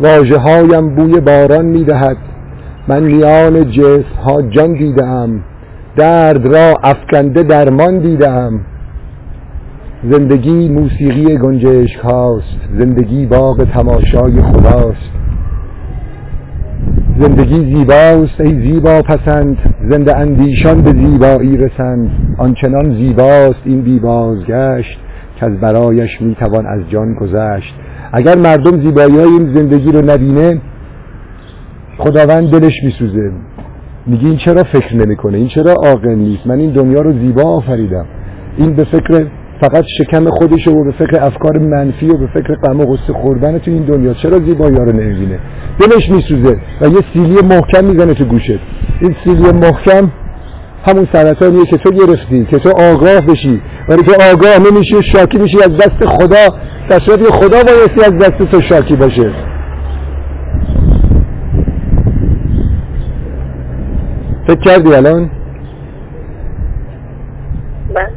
[0.00, 2.16] واجه هایم بوی باران می‌دهد.
[2.88, 5.40] من میان جسم ها جان دیدم
[5.96, 8.60] درد را افکنده درمان دیدم
[10.10, 12.58] زندگی موسیقی گنجشک هاست.
[12.78, 15.10] زندگی باغ تماشای خداست.
[17.20, 19.58] زندگی زیباست ای زیبا پسند.
[19.90, 22.10] زنده اندیشان به زیبایی رسند.
[22.38, 25.00] آنچنان زیباست این بی بازگشت
[25.36, 27.74] که از برایش می‌توان از جان گذشت.
[28.12, 30.60] اگر مردم زیبایی های این زندگی رو نبینه
[31.98, 33.30] خداوند دلش میسوزه
[34.06, 38.04] میگه این چرا فکر نمی‌کنه؟ این چرا عاقل نیست؟ من این دنیا رو زیبا آفریدم.
[38.56, 39.26] این به فکر
[39.60, 43.58] فقط شکم خودشه و به فکر افکار منفی و به فکر غم و غصه خوردن
[43.58, 44.14] تو این دنیا.
[44.14, 45.38] چرا زیبایی رو نمی‌بینه؟
[45.80, 48.58] دلش میسوزه و یه سیلی محکم می‌زنه تو گوشت.
[49.00, 50.10] این سیلی محکم
[50.86, 53.62] همون سرطانیه که تو گرفتی که تو آگاه بشی.
[53.88, 56.56] ولی که آگاه نمیشی و شاکی میشی از دست خدا.
[56.88, 59.30] در صورتی خدا بایستی از دست تو شاکی باشه.
[64.46, 65.30] فکر کردی الان؟
[67.94, 68.08] بله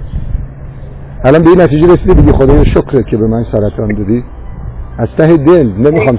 [1.23, 4.23] الان به این نتیجه رسیدی؟ بگی خدایا شکرت که به من سرطان دادی.
[4.97, 6.17] از ته دل نمی‌خوام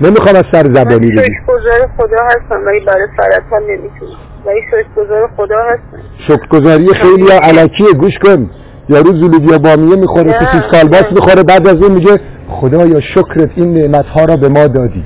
[0.00, 4.12] نمی‌خوام از سر زبانی بگی شکرگزار خدا هستم ولی برای سرطان نمی‌تونم.
[4.46, 6.02] ولی شکرگزار خدا هستم.
[6.18, 8.50] شکرگزاری خیلی علکیه گوش کن.
[8.88, 11.12] یارو زولودیا بامیه می‌خوره سوسیس کالباس.
[11.12, 15.04] می‌خوره بعد از اون میگه خدایا شکرت این نعمت ها را به ما دادی.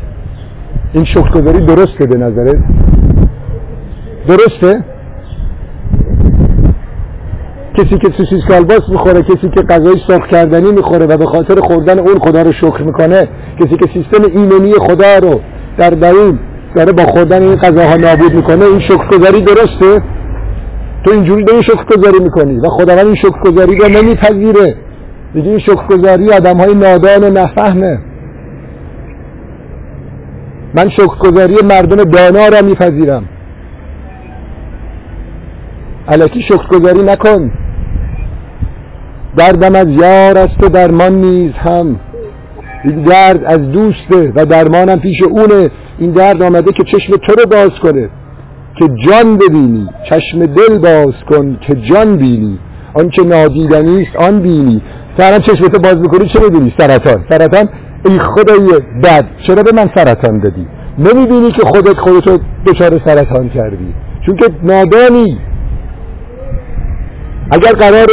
[0.92, 2.56] این شکرگزاری درسته به نظرت؟
[4.28, 4.84] درسته؟
[7.74, 11.98] کسی که سوسیس کالباس می‌خوره کسی که غذای سرخ کردنی می‌خوره و به خاطر خوردن
[11.98, 13.28] اون خدا رو شکر می‌کنه
[13.60, 15.40] کسی که سیستم ایمنی خدا رو
[15.76, 16.38] در درون
[16.74, 20.02] داره با خوردن این غذاها نابود می‌کنه این شکرگزاری درسته؟
[21.04, 24.76] تو اینجوری داری شکرگزاری می‌کنی و خداوند این شکرگزاری رو نمیپذیره.
[25.34, 27.98] دیگه این شکرگزاری آدم های نادان و نفهمه.
[30.74, 33.24] من شکرگزاری مردم دانا را میپذیرم.
[36.08, 37.50] علکی شکرگزاری نکن.
[39.36, 42.00] دردم از یار است و درمان نیز هم.
[42.84, 45.70] این درد از دوسته و درمانم پیش اونه.
[45.98, 48.08] این درد آمده که چشم تو رو باز کنه.
[48.74, 49.88] که جان ببینی.
[50.04, 52.58] چشم دل باز کن که جان بینی.
[52.94, 54.82] آنچه نادیدنی است آن بینی.
[55.16, 57.24] تو چشمتو باز می‌کنی چه می‌بینی؟ سرطان.
[57.28, 57.68] سرطان؟
[58.04, 60.66] ای خدای بد چرا به من سرطان دادی؟
[60.98, 63.94] نمی‌بینی که خودت خودتو دچار سرطان کردی.
[64.20, 65.38] چون که نادانی.
[67.50, 68.06] اگر قرار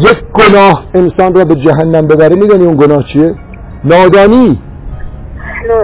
[0.00, 3.34] یک گناه انسان را به جهنم ببره می‌دونی اون گناه چیه؟
[3.84, 4.60] نادانی.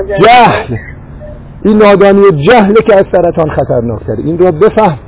[0.06, 0.76] جهل.
[1.62, 4.98] این نادانی و جهله که از سرطان خطرناکتره این را بفهم.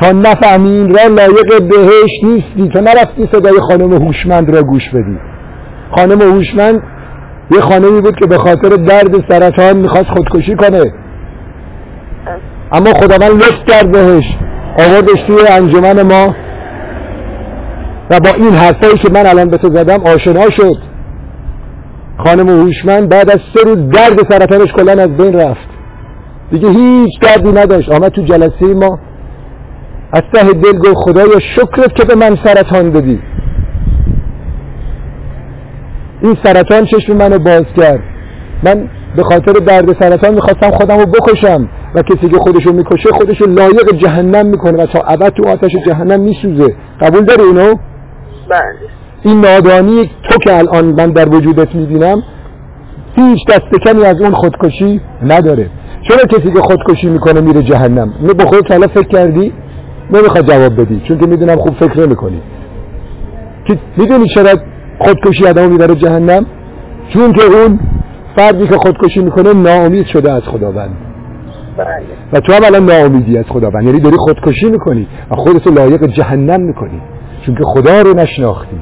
[0.00, 2.68] تا نفهمی این را لایق بهش نیستی.
[2.68, 5.18] تا نرفتی صدای خانم هوشمند را گوش بدی.
[5.90, 6.82] خانم هوشمند
[7.50, 10.92] یه خانمی بود که به خاطر درد سرطان می‌خواست خودکشی کنه.
[12.72, 14.36] اما خداوند لطف کرد بهش
[14.78, 16.34] آوردش توی انجمن ما.
[18.10, 20.76] و با این حرفایی که من الان به تو زدم آشنا شد.
[22.18, 25.68] خانم هوشمند بعد از سه روز درد سرطانش کلا از بین رفت.
[26.50, 27.92] دیگه هیچ دردی نداشت.
[27.92, 28.98] آمد تو جلسه ما.
[30.12, 33.20] از ته دل گفت خدایا شکرت که به من سرطان دادی
[36.22, 38.00] این سرطان چشم منو باز کرد.
[38.62, 41.68] من به خاطر درد سرطان می‌خواستم خودم رو بکشم.
[41.94, 46.20] و کسی که خودشو می‌کشه خودشو لایق جهنم می‌کنه و تا ابد تو آتش جهنم
[46.20, 46.74] میسوزه.
[47.00, 47.74] قبول داری اینو؟
[48.48, 48.62] بله.
[49.22, 52.22] این نادانی تو که الان من در وجودت می‌بینم
[53.16, 55.70] هیچ دست کمی از اون خودکشی نداره.
[56.02, 59.52] چرا کسی که خودکشی می‌کنه میره جهنم؟ نه به خودت حالا فکر کردی؟
[60.10, 62.40] نمی‌خواد جواب بدی چون که می‌دونم خوب فکر نمی‌کنی.
[63.64, 64.54] که می‌دونی چرا
[64.98, 66.46] خودکشی آدمو می‌بره جهنم؟
[67.08, 67.78] چون که اون
[68.36, 70.96] فردی که خودکشی می‌کنه ناامید شده از خداوند.
[72.32, 73.84] و تو هم الان ناامیدی از خداوند.
[73.84, 77.00] یعنی داری خودکشی می‌کنی و خودتو لایق جهنم می‌کنی.
[77.42, 78.76] چون که خدا رو نشناختی.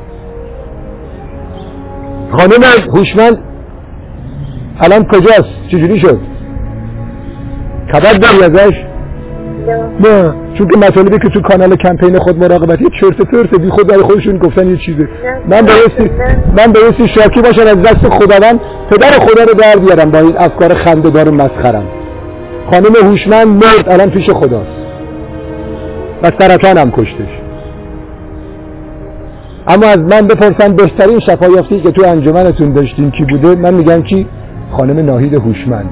[2.33, 2.63] خانم
[2.95, 3.39] هوشمند
[4.81, 6.21] الان کجاست؟ چجوری شد؟
[7.89, 8.85] خبر داری ازش؟
[10.01, 10.35] نه.
[10.55, 14.39] چون که مطالبی که تو کانال کمپین خود مراقبتی چرت پرت بی خود برای خودشون
[14.39, 15.09] گفتن یه چیزه.
[15.49, 16.11] من بایستی
[16.57, 20.75] من بایستی شاکی باشم از دست خداوند پدر خدا رو در بیارم با این افکار
[20.75, 21.85] خنده‌دار مسخرم.
[22.71, 24.71] خانم هوشمند مرد الان پیش خداست.
[26.23, 27.41] و سرطان هم کشتش.
[29.69, 34.27] اما از من بپرسن بهترین شفایافتی که تو انجمنتون داشتین کی بوده؟ من میگم کی؟
[34.71, 35.91] خانم ناهید هوشمند.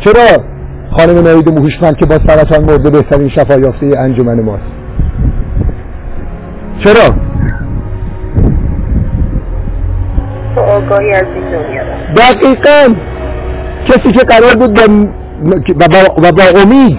[0.00, 0.55] چرا؟
[0.96, 4.62] خانم ناهید هوشمند که با سرطان مرده بهترین شفایافته انجمن ماست.
[6.78, 7.14] چرا؟
[10.62, 11.82] آگاهی از این دنیا.
[12.16, 12.94] دقیقا.
[13.84, 15.06] کسی که قرار بود با
[15.78, 15.88] و
[16.22, 16.98] با, با امید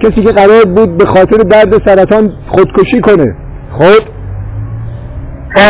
[0.00, 3.34] کسی که قرار بود به خاطر درد سرطان خودکشی کنه.
[3.72, 4.02] خود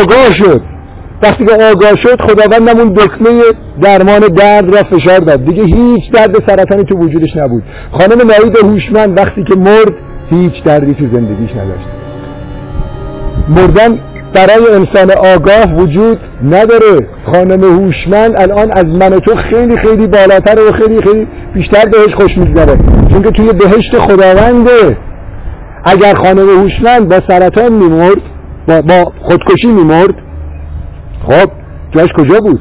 [0.02, 0.62] آگاه شد.
[1.22, 3.30] وقتی که آگاه شد خداوندم اون دکمه
[3.80, 5.44] درمان درد را فشار داد.
[5.44, 7.62] دیگه هیچ درد سرطانی تو وجودش نبود.
[7.92, 9.92] خانم نایید هوشمند وقتی که مرد
[10.30, 11.86] هیچ دردی تو زندگیش نداشت.
[13.48, 13.98] مردن
[14.34, 17.06] برای انسان آگاه وجود نداره.
[17.26, 22.38] خانم هوشمند الان از من تو خیلی خیلی بالاتر و خیلی خیلی بیشتر بهش خوش
[22.38, 22.78] میگذره.
[23.10, 24.96] چون که توی بهشت خداونده.
[25.84, 28.22] اگر خانم هوشمند با سرطان میمرد
[28.68, 30.14] با, با خودکشی میمرد
[31.26, 31.50] خب
[31.90, 32.60] جاش کجا بود؟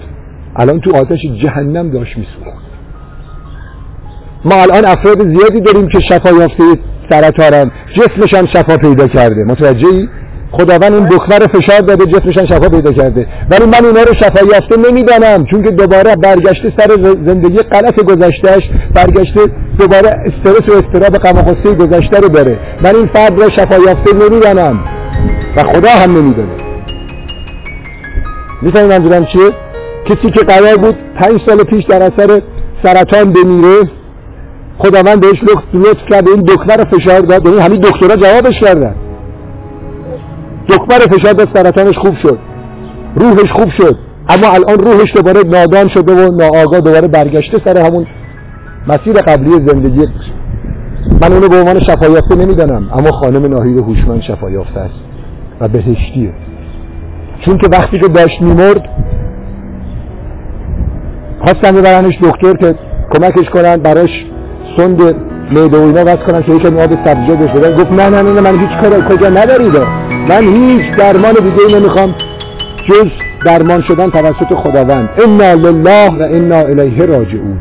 [0.55, 2.69] الان تو آتش جهنم داشت میسوخت.
[4.45, 6.63] ما الان افراد زیادی داریم که شفا یافته
[7.09, 7.71] سرطانن.
[7.93, 9.43] جسمشان شفا پیدا کرده.
[9.43, 10.09] متوجهی؟
[10.51, 13.27] خداوند این دکمه رو فشار داده جسمشان شفا پیدا کرده.
[13.49, 18.69] ولی من اینا رو شفا یافته نمی‌دانم چون که دوباره برگشته سر زندگی غلط گذشتهش
[18.93, 19.39] برگشته
[19.77, 22.57] دوباره استرس و استراب غم و گذشته رو داره.
[22.83, 24.79] من این فرد را شفا یافته نمی‌دانم.
[25.55, 26.68] و خدا هم نمیدانه
[28.61, 29.51] می‌فهمی منظورم چیه؟
[30.05, 32.41] کسی که قرار بود پنج سال پیش در اثر
[32.83, 33.89] سرطان بمیره
[34.77, 35.43] خداوند بهش
[35.73, 37.45] لطف کرد این دکمه رو فشار داد.
[37.45, 38.95] یعنی همین دکترها جوابش کردن.
[40.67, 42.37] دکمه رو فشار داد سرطانش خوب شد.
[43.15, 43.97] روحش خوب شد.
[44.29, 48.05] اما الان روحش دوباره نادان شده و ناآگاه دوباره برگشته سر همون
[48.87, 50.07] مسیر قبلی زندگی
[51.21, 54.99] من اونو به عنوان شفایافته نمی‌دانم اما خانم ناهید هوشمند شفایافته است
[55.59, 56.33] و بهشتیه.
[57.41, 58.89] چون که وقتی که داشت میمرد
[61.39, 62.75] خواستن ببرنش دکتر که
[63.11, 64.25] کمکش کنن براش
[64.77, 65.15] سند
[65.51, 68.41] معده و اینا واسه کنم که یکم آب سبزیجات بهش بدم گفت نه نه نه
[68.41, 69.73] من هیچ کار کجا ندارید
[70.29, 72.15] من هیچ درمان دیگه نمی‌خوام
[72.85, 73.09] جز
[73.45, 75.09] درمان شدن توسط خداوند.
[75.23, 77.57] انا لله و انا الیه راجعون.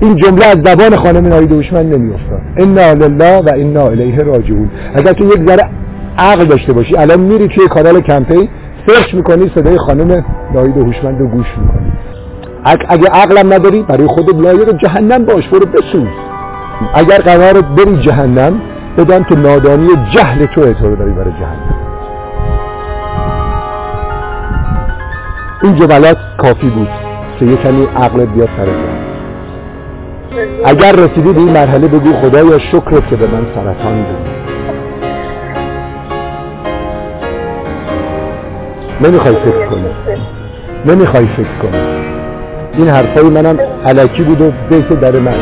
[0.00, 2.40] این جمله از زبان خانم ناهید هوشمند نمیافتاد.
[2.56, 4.70] انا لله و انا الیه راجعون.
[4.94, 5.68] اگر تو یک ذره
[6.18, 6.96] عقل داشته باشی.
[6.96, 8.48] الان میری توی کانال کمپین
[8.86, 11.92] سرچ می‌کنی صدای خانم ناهید هوشمند رو گوش می‌کنی.
[12.88, 16.08] اگه عقلم نداری برای خود لایق جهنم باش برو بسوز.
[16.94, 18.60] اگر قرار بری جهنم
[18.98, 21.74] بدان که نادانی جهل تو تو داری برای جهنم.
[25.62, 26.88] این جملات کافی بود
[27.38, 28.66] که یه کمی عقلت بیاد سر
[30.64, 34.29] اگر رسیدی به این مرحله بگو خدایا شکرت که به من سرطان دادی
[39.00, 39.84] نمی‌خوای فکر کنی.
[40.86, 41.80] نمی‌خوای فکر کنی.
[42.76, 45.34] این حرفای منم علکی بود و بیت در مش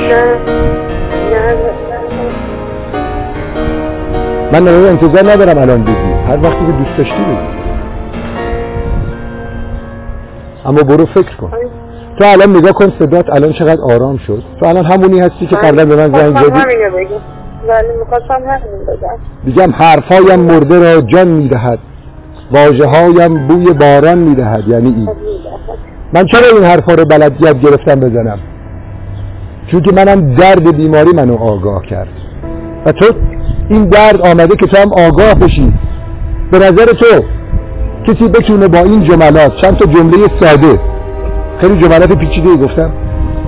[4.53, 6.13] من نمیده انتظار ندارم الان بگی.
[6.29, 7.59] هر وقتی که دوست داشتی بگی.
[10.67, 11.51] اما برو فکر کن.
[12.19, 14.43] تو الان نگاه کن صدات الان چقدر آرام شد.
[14.61, 16.51] تو الان همونی هستی که قبلا به من زنگ زدی.
[17.69, 19.19] ولی می‌خواستم همین بگم.
[19.45, 21.79] میگم حرفایم مرده را جان می‌دهد.
[22.53, 25.09] واجه هایم بوی باران می‌دهد یعنی این
[26.13, 28.39] من چرا این حرفا رو بلد گرفتم بزنم؟
[29.67, 32.09] چون که منم درد بیماری منو آگاه کرد.
[32.87, 33.05] و تو
[33.69, 35.73] این درد آمده که تو هم آگاه بشی.
[36.51, 37.07] به نظر تو
[38.07, 40.79] کسی بتونه با این جملات چند تا جمله ساده
[41.59, 42.91] خیلی جملات پیچیده گفتم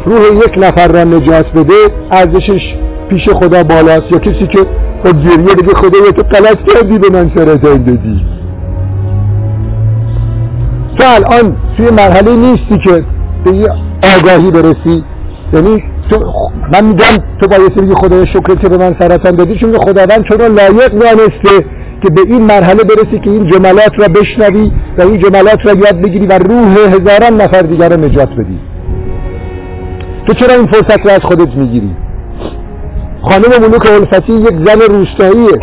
[0.04, 1.74] روح یک نفر را نجات بده
[2.10, 2.74] ارزشش
[3.08, 4.12] پیش خدا بالاست.
[4.12, 4.58] یا کسی که
[5.04, 8.24] با گریه بگه خدا تو غلط کردی به من سرطان دادی
[11.00, 13.04] تو الان توی مرحله نیستی که
[13.44, 13.70] به یه
[14.18, 15.04] آگاهی برسی.
[15.52, 16.24] یعنی تو
[16.72, 17.04] من میگم
[17.40, 21.64] تو باید بگی خدای شکر که به من سرطان دادی چون خداوند رو لایق دانسته
[22.02, 26.00] که به این مرحله برسی که این جملات را بشنوی و این جملات را یاد
[26.00, 28.58] بگیری و روح هزاران نفر دیگر را نجات بدی.
[30.26, 31.90] تو چرا این فرصت را از خودت می‌گیری؟
[33.22, 35.60] خانم ملوک الفتی یک زن روستاییه.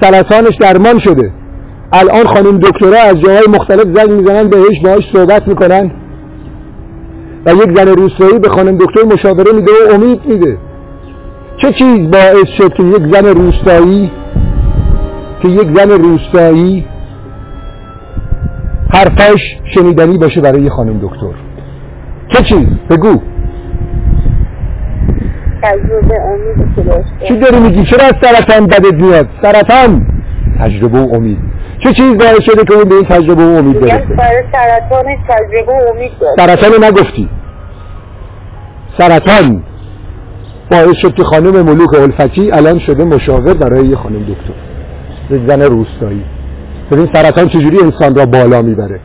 [0.00, 1.30] سرطانش درمان شده.
[1.92, 5.90] الان خانم دکترها از جاهای مختلف زنگ می‌زنن بهش باهاش صحبت می‌کنن.
[7.46, 10.58] و یک زن روستایی به خانم دکتر مشاوره میده و امید میده.
[11.56, 14.10] چه چیز باعث شد که یک زن روستایی
[15.42, 16.86] که یک زن روستایی
[18.92, 21.34] حرفاش شنیدنی باشه برای خانم دکتر؟
[22.28, 23.20] چه چیز؟ بگو.
[27.28, 30.06] چی داری میگی؟ چرا از سرطان بدت میاد؟ سرطان
[30.58, 31.49] تجربه و امید.
[31.80, 34.06] چه چیز باعث شده که اون به این تجربه و امید برسه؟
[34.52, 37.28] سرطان تجربه و امید سرطان نگفتی.
[38.98, 39.62] سرطان
[40.70, 44.54] باعث شد که خانم ملوک الفتی الان شده مشاور برای یه خانم دکتر.
[45.30, 46.24] یک زن روستایی.
[46.90, 49.00] ببین سرطان چجوری انسان را بالا می‌بره؟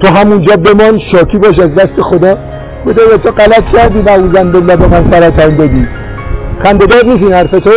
[0.00, 2.38] تو همونجا بمان شاکی باش از دست خدا.
[2.84, 5.88] خدا تو غلط کردی نعوذن بالله به من سرطان دادی
[6.62, 7.70] خندهدار نیست این حرف تو؟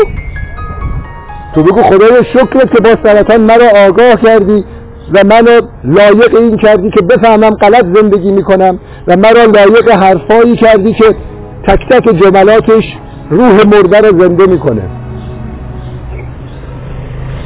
[1.56, 4.66] تو بگو خدای شکرت که با سرطان مرا آگاه کردی
[5.14, 10.94] و منو لایق این کردی که بفهمم غلط زندگی می‌کنم و مرا لایق حرفایی کردی
[10.94, 11.16] که
[11.68, 12.98] تک تک جملاتش
[13.30, 14.82] روح مرده رو زنده می‌کنه.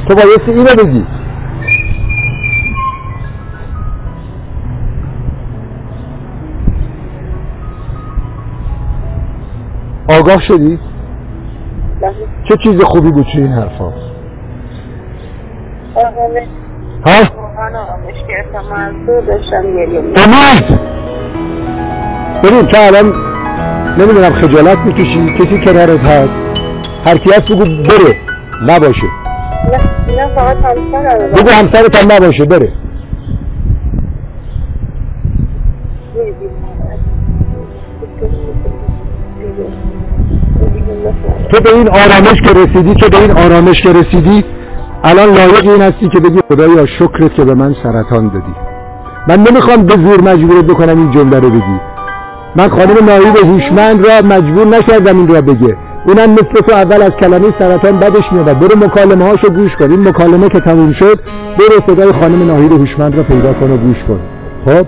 [0.08, 1.04] تو بایستی اینو بگی.
[10.08, 10.78] آگاه شدی؟
[12.44, 13.92] چه چیز خوبی بود چه این حرفا؟
[17.06, 17.12] ها؟
[20.16, 20.78] امید
[22.42, 23.12] ببین تو الان
[23.98, 26.32] نمی‌دونم خجالت می‌کشی کسی کنارت هست.
[27.06, 28.16] هر کی هست بگو بره.
[28.66, 29.06] نباشه.
[30.16, 31.32] نه فقط همسرم.
[31.36, 32.68] بگو همسرت هم نباشه بره.
[41.50, 44.44] تو به این آرامش که رسیدی تو به این آرامش که رسیدی
[45.04, 48.54] الان لایق این هستی که بگی خدایا شکرت که به من سرطان دادی.
[49.28, 51.80] من نمی‌خوام به زور مجبورت بکنم این جمله رو بگی.
[52.56, 55.76] من خانم ناهید هوشمند را مجبور نکردم این را بگه.
[56.06, 59.90] اونم مثل تو اول از کلمه سرطان بدش میاد برو مکالمه هاشو گوش کن.
[59.90, 61.20] این مکالمه که تموم شد
[61.58, 64.20] برو صدای خانم ناهید هوشمند را پیدا کن و گوش کن.
[64.64, 64.86] خب؟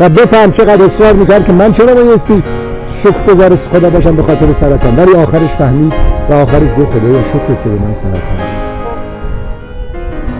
[0.00, 2.42] و بفهم چقدر اصرار می‌کرد که من چرا بایستی
[3.06, 4.96] شکر گذار خدا باشم به خاطر سرطان.
[4.96, 5.92] ولی آخرش فهمید
[6.30, 8.46] و آخرش گفت خدایا شکر که به من سرطان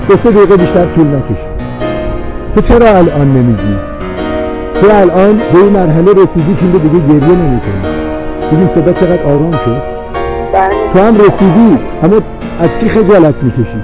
[0.09, 1.57] دو سه دقیقه بیشتر طول نکشید.
[2.55, 3.77] تو چرا الان نمیگی؟
[4.81, 7.97] تو الان به این مرحله رسیدی که دیگه گریه نمی‌کنی.
[8.53, 9.83] ببین صدا چقدر آرام شد.
[10.53, 10.75] بله.
[10.93, 12.17] تو هم رسیدی اما
[12.61, 13.83] از چی خجالت می‌کشی؟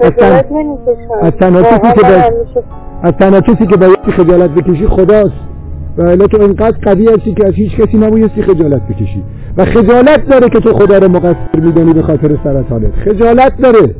[0.00, 0.46] از تن- خجالت.
[1.22, 2.32] از تنها کسی که باید-
[3.02, 5.32] از تنها کسی که باید خجالت بکشی خداست.
[5.98, 9.22] و الا تو انقدر قوی هستی که از هیچ کسی نبایستی خجالت بکشی.
[9.56, 13.94] و خجالت داره که تو خدا رو مقصر میدانی به خاطر سرطانت خجالت داره.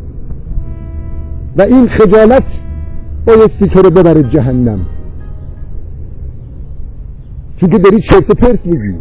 [1.56, 2.42] و این خجالت
[3.26, 4.80] بایستی تو رو ببره جهنم.
[7.56, 8.94] چون که داری چرت پرت میگی.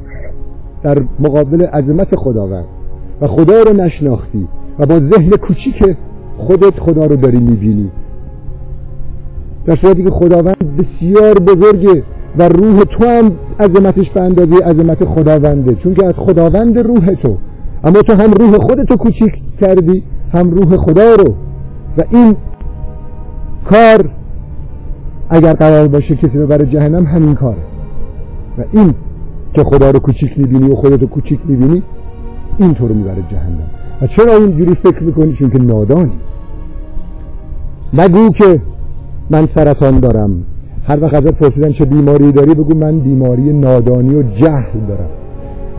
[0.83, 2.65] در مقابل عظمت خداوند.
[3.21, 4.47] و خدا رو نشناختی.
[4.79, 5.95] و با ذهن کوچیک
[6.37, 7.91] خودت خدا رو داری می‌بینی.
[9.65, 12.03] در صورتی که خداوند بسیار بزرگه
[12.37, 15.75] و روح تو هم عظمتش به اندازه عظمت خداونده.
[15.75, 17.37] چون که از خداوند روح تو.
[17.83, 20.03] اما تو هم روح خودتو کوچیک کردی
[20.33, 21.33] هم روح خدا رو.
[21.97, 22.35] و این
[23.69, 24.09] کار
[25.29, 27.61] اگر قرار باشه کسی ببره جهنم همین کاره.
[28.57, 28.93] و این
[29.53, 31.83] که خدا رو کوچیک می‌بینی و خودتو کوچیک می‌بینی
[32.57, 33.69] این تو رو می‌بره جهنم.
[34.01, 36.11] و چرا اینجوری فکر می‌کنی؟ چون که نادانی.
[37.93, 38.61] نگو که
[39.29, 40.43] من سرطان دارم.
[40.87, 45.09] هر وقت ازت پرسیدن چه بیماری داری بگو من بیماری نادانی و جهل دارم.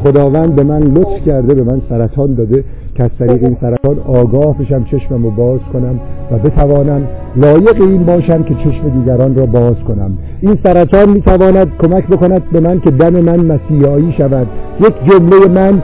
[0.04, 4.58] خداوند به من لطف کرده به من سرطان داده که از طریق این سرطان آگاه
[4.58, 6.00] بشم چشمم رو باز کنم
[6.32, 7.02] و بتوانم
[7.36, 10.18] لایق این باشم که چشم دیگران را باز کنم.
[10.40, 14.46] این سرطان می‌تواند کمک بکند به من که دم من مسیحایی شود.
[14.80, 15.82] یک جمله من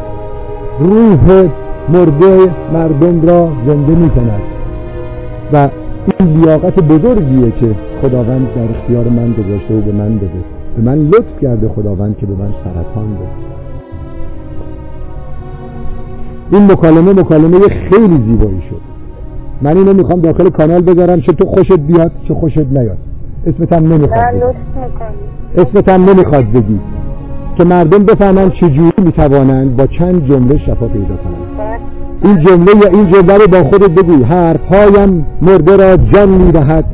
[0.80, 1.48] روح
[1.92, 4.40] مرده مردم را زنده می کند
[5.52, 5.68] و
[6.18, 10.32] این لیاقت بزرگیه که خداوند در اختیار من گذاشته و به من داده.
[10.76, 13.28] به من لطف کرده خداوند که به من سرطان داده
[16.50, 18.80] این مکالمه مکالمه خیلی زیبایی شد.
[19.62, 22.98] من اینو می‌خوام داخل کانال بذارم چه تو خوشت بیاد چه خوشت نیاد.
[23.46, 24.42] اسمت هم نمی‌خواد بگی.
[25.56, 26.80] اسمت هم نمی‌خواد بگی.
[27.56, 31.80] که مردم بفهمن چجوری می‌توانند با چند جمله شفا پیدا کنند.
[32.22, 34.24] این جمله یا این جمله رو با خودت بگو.
[34.24, 36.84] حرفهایم مرده را جان می‌دهد.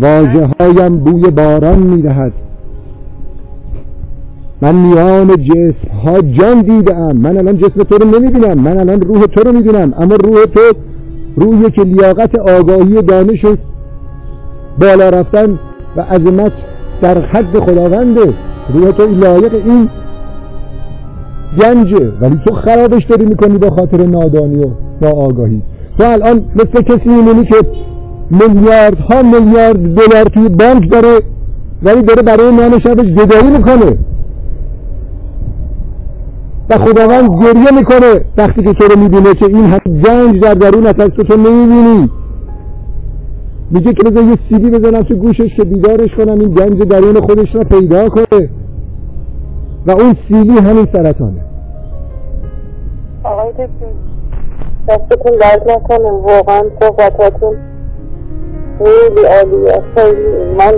[0.00, 2.32] واژه هایم بوی باران می‌دهد.
[4.62, 8.60] من میان جسم ها جان دیدم من الان جسم تو رو نمی‌بینم.
[8.60, 10.60] من الان روح تو رو می‌بینم اما روح تو
[11.36, 13.46] روحی که لیاقت آگاهی و دانش
[14.80, 15.58] بالا رفتن
[15.96, 16.52] و عظمت
[17.02, 18.34] در حد خداونده.
[18.74, 19.88] روح تو لایق این
[21.60, 22.12] گنجه.
[22.20, 24.68] ولی تو خرابش داری می‌کنی به خاطر نادانی و
[25.02, 25.62] ناآگاهی.
[25.98, 27.56] تو الان مثل کسی میمونی که
[28.30, 31.20] میلیارد ها میلیارد دلار توی بانک داره
[31.82, 33.98] ولی داره برای نان شبش گدایی می‌کنه.
[36.70, 38.20] و خداوند گریه می‌کنه.
[38.36, 42.10] وقتی که تو رو می‌بینه که این همه گنج در درونت هست که تو نمی‌بینی.
[43.70, 46.38] میگه که بذار یه سیدی بزنم تو گوشش که بیدارش کنم.
[46.38, 48.48] این گنج درون خودش را پیدا کنه.
[49.86, 51.40] و اون سیلی همین سرطانه.
[53.24, 53.68] آقای دکتر
[54.88, 56.10] دستتون درد نکنه.
[56.10, 57.56] واقعا صحبتاتون
[58.78, 59.82] خیلی عالیه.
[59.94, 60.54] خیلی.
[60.58, 60.72] من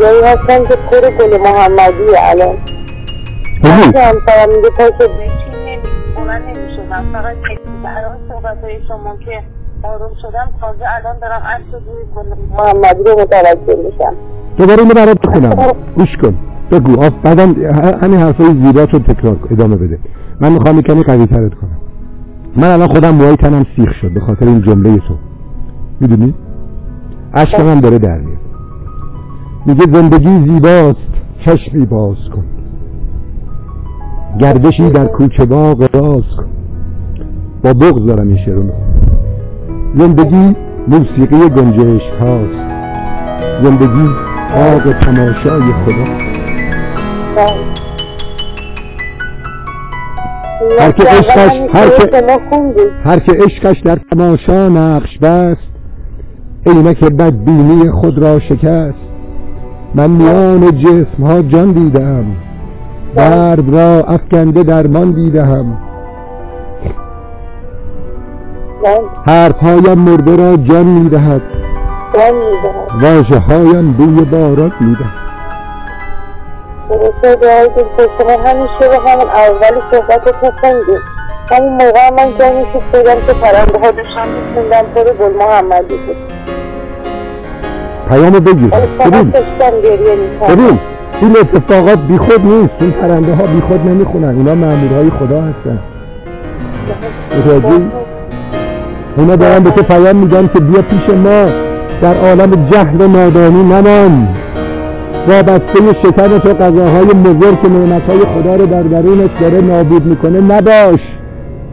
[0.00, 2.56] جایی هستم که پر گل محمدی الان.
[3.92, 5.78] که همسرم میگه پاشو بشین
[6.16, 7.36] اونا نمی‌شدم فقط
[7.84, 9.42] الان صحبت های شما که
[9.82, 14.14] آروم شدم تازه الان دارم عکس روی گل محمدی رو متوجه میشم.
[14.56, 15.72] دوباره اینو برات بخونم.
[15.96, 16.34] گوش کن.
[16.70, 17.54] بگو آف بعدم
[18.02, 19.36] همین حرفای زیبا رو تکرار.
[19.50, 19.98] ادامه بده.
[20.40, 21.76] من می‌خوام کمی قوی ترت کنم.
[22.56, 25.14] من الان خودم موهای تنم سیخ شد به خاطر این جمله تو.
[26.00, 26.34] می‌دونی؟
[27.34, 28.38] عشقم هم داره در میاد.
[29.66, 32.44] میگه زندگی زیباست چشمی باز کن.
[34.38, 36.46] گردشی در کوچه باغ راز کن.
[37.62, 38.62] با بغض دارم این شعر
[39.98, 40.56] زندگی
[40.88, 42.60] موسیقی گنجشک هاست.
[43.62, 44.08] زندگی
[44.54, 46.33] باغ تماشای خدا.
[50.80, 52.22] هر که عشقش هر که
[53.04, 55.68] هر که عشقش در تماشا نقش بست
[56.66, 59.08] عینک بدبینی خود را شکست.
[59.94, 62.24] من میان جسم ها جان دیدم
[63.16, 65.66] درد را افکنده درمان دیدم
[68.84, 71.42] من حرفهایم مرده را جان می‌دهد.
[73.02, 75.33] واژه هایم بوی باران می‌دهد.
[76.90, 81.02] درسته دعای دکتر شما همیشه رو همون اول صحبتتون خوندید
[81.50, 86.16] همون موقع من جایی که خودم که پرنده ها داشتم میخوندم پر گل محمدی بود.
[88.08, 88.70] پیامو بگیر.
[89.06, 89.32] ببین.
[90.48, 90.78] ببین
[91.20, 92.74] این اتفاقات بیخود نیست.
[92.80, 94.28] این پرنده ها بیخود نمی‌خونن.
[94.28, 95.78] اونا مأمورهای خدا هستن.
[97.38, 97.90] متوجهی؟
[99.16, 101.46] اینا دارن به تو پیام میدن که بیا پیش ما.
[102.02, 104.28] در عالم جهل و نادانی نمان
[105.28, 111.00] وابسته شکن تو غذاهای مضر که نعمتهای خدا رو در درونت داره نابود می‌کنه نباش.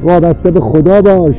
[0.03, 1.35] وابسته به خدا باش.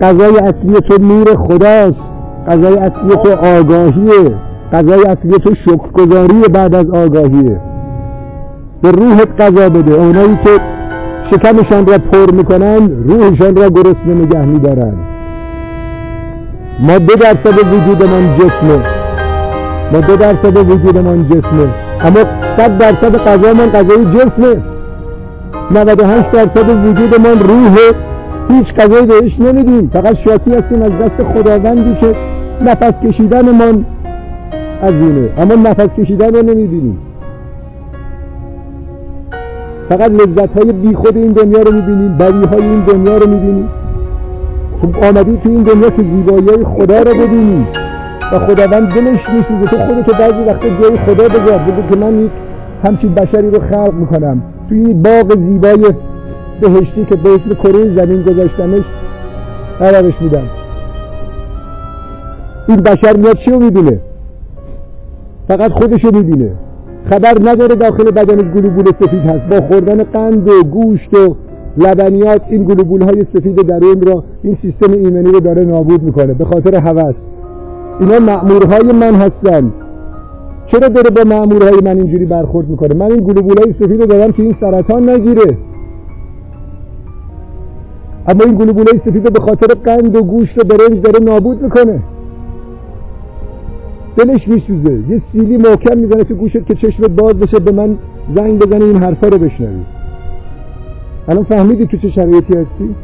[0.00, 2.00] غذای اصلی تو نور خداست.
[2.48, 4.34] غذای اصلی تو آگاهیه.
[4.72, 7.60] غذای اصلی تو شکرگزاری بعد از آگاهیه
[8.82, 9.94] به روحت غذا بده.
[9.94, 10.50] اونایی که
[11.30, 14.94] شکمشان را پر می‌کنن روحشان را گرسنه نگه میدارن.
[16.80, 19.01] ما دو درصد وجودمان جسمه.
[19.92, 21.68] ما دو درصد وجودمان جسمه.
[22.00, 22.20] اما
[22.56, 24.56] صد درصد غذامان غذای جسمه.
[25.70, 27.94] 98 درصد وجودمان روحه.
[28.50, 29.90] هیچ غذایی بهش نمیدیم.
[29.92, 32.14] فقط شاکی هستیم از دست خداوندی که
[32.64, 33.84] نفس کشیدنمان
[34.82, 35.28] از اینه.
[35.38, 36.98] اما نفس کشیدن رو نمی‌بینیم.
[39.88, 42.18] فقط لذت های بی خود این دنیا رو می‌بینیم.
[42.18, 43.68] بدی های این دنیا رو می‌بینیم.
[44.82, 47.66] خب آمدی تو این دنیا که زیبایی خدا رو ببینی
[48.32, 52.30] و خداوند دلش میسوزه تو خودتو بعضی وقتا جای خدا بذار بگو که من یک
[52.84, 54.42] همچین بشری رو خلق می‌کنم.
[54.68, 55.94] توی این باغ زیبای
[56.60, 58.84] بهشتی که به اسم کره زمین گذاشتمش
[59.78, 60.46] قرارش میدم.
[62.68, 63.98] این بشر میاد چی رو می‌بینه؟
[65.48, 66.50] فقط خودشو می‌بینه.
[67.10, 69.48] خبر نداره داخل بدن گلوبول سفید هست.
[69.50, 71.36] با خوردن قند و گوشت و
[71.76, 76.34] لبنیات این گلوبول های سفید درون را این سیستم ایمنی رو داره نابود می‌کنه.
[76.34, 77.14] به خاطر هوس.
[78.00, 79.72] اینا مأمورهای من هستن.
[80.66, 84.32] چرا داره با مأمورهای من اینجوری برخورد می‌کنه؟ من این گلوبول های سفید رو دارم
[84.32, 85.58] که این سرطان نگیره.
[88.28, 91.62] اما این گلوبول های سفید رو به خاطر قند و گوشت و برنج داره نابود
[91.62, 92.02] می‌کنه.
[94.16, 95.00] دلش میسوزه.
[95.08, 97.98] یه سیلی محکم می‌زنه تو گوشت که چشمت باز بشه به من
[98.36, 99.82] زنگ بزنه این حرفا رو بشنوی.
[101.28, 102.94] الان فهمیدی تو چه شرایطی هستی؟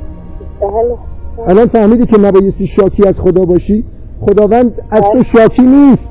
[0.61, 1.49] بله.
[1.49, 3.85] الان فهمیدی که نبایستی شاکی از خدا باشی؟
[4.21, 6.09] خداوند از تو شاکی نیست.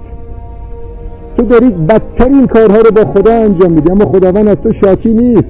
[1.38, 5.50] تو داری بدترین کارها رو با خدا انجام میدی اما خداوند از تو شاکی نیست.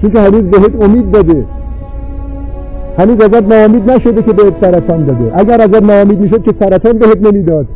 [0.00, 1.44] چون که هنوز بهت امید داده.
[2.98, 5.32] هنوز ازت ناامید نشده که بهت سرطان داده.
[5.34, 7.66] اگر ازت ناامید می‌شد که سرطان بهت نمی‌داد.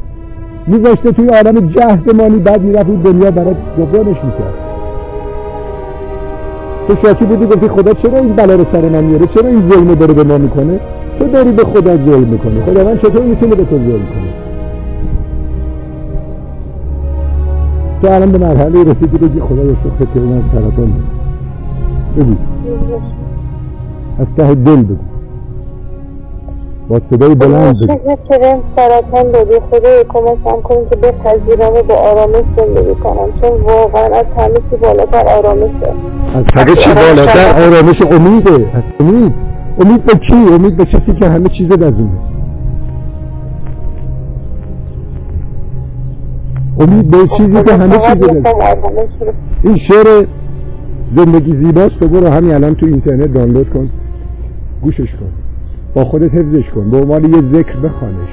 [0.67, 4.55] میذاشته توی عالم جهدمانی بعد می‌رفت اون دنیا برات جبرانش می‌کرد.
[6.89, 9.95] تو شاکی بودی گفتی خدا چرا این بلا رو سر من میاره چرا این ظلم
[9.95, 10.81] داره به ما می‌کنه؟
[11.23, 12.61] تو داری به خدا ظلم می‌کنی.
[12.61, 14.33] خداوند چطور می‌تونه به تو ظلم کنه؟
[18.03, 20.93] تو الان به مرحله رسیدی بگی خدا یا شکر که من سرطان
[22.17, 22.35] بگو.
[24.19, 24.97] از ته دل بگو.
[26.89, 28.17] با صدای بلند بگو.
[28.31, 29.55] بهم سرطان دادی.
[29.71, 33.29] خدا کمکم کن که بپذیرم و با آرامش زندگی کنم.
[33.41, 35.89] چون واقعا از همه چی بالاتر آرامشه.
[36.35, 38.67] از همه چی بالاتر آرامش امیده.
[38.75, 39.52] از امید.
[39.81, 42.33] امید به کی؟ امید به کسی که همه چیز دزونه
[46.79, 48.47] امید به چیزی که همه چیز
[49.63, 50.27] این شعر
[51.17, 53.91] زندگی زیباست تو برو همین الان تو اینترنت دانلود کن.
[54.83, 55.33] گوشش کن.
[55.95, 56.91] با خودت حفظش کن.
[56.91, 58.29] به عنوان یه ذکر بخوانش.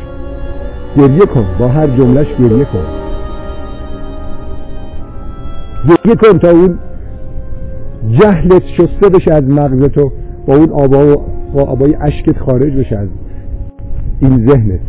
[0.98, 1.46] گریه کن.
[1.60, 2.86] با هر جملش گریه کن.
[5.90, 6.80] گریه کن تا اون
[8.12, 10.12] جهلت شسته بشه از مغزت و
[10.50, 11.22] با اون آبا
[11.54, 13.08] با آبای اشکت خارج بشه از
[14.22, 14.80] این ذهنت.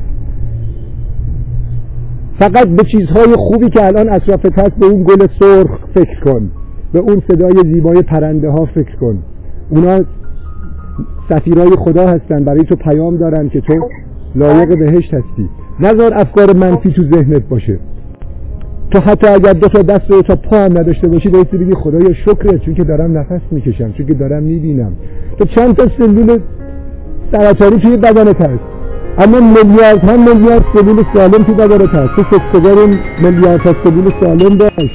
[2.39, 6.51] فقط به چیزهای خوبی که الان اطرافت هست به اون گل سرخ فکر کن.
[6.93, 9.19] به اون صدای زیبای پرنده ها فکر کن.
[9.71, 10.01] اونا
[11.29, 13.89] سفیرای خدا هستن برای تو پیام دارن که تو
[14.35, 15.49] لایق بهشت هستی.
[15.81, 17.79] نظر افکار منفی تو ذهنت باشه.
[18.91, 22.13] تو حتی اگر دو تا دست و تا پا هم نداشته باشی بایستی بگی خدایا
[22.13, 24.93] شکره چون که دارم نفس می‌کشم چون که دارم می‌بینم.
[25.39, 26.39] تو چند تا سلول
[27.33, 28.65] سرطانی توی بدنت هست؟
[29.19, 32.11] اما میلیارد هم میلیارد سلول سالم توی بدنت هست.
[32.53, 34.91] تو این میلیارد تا سلول سالم باش.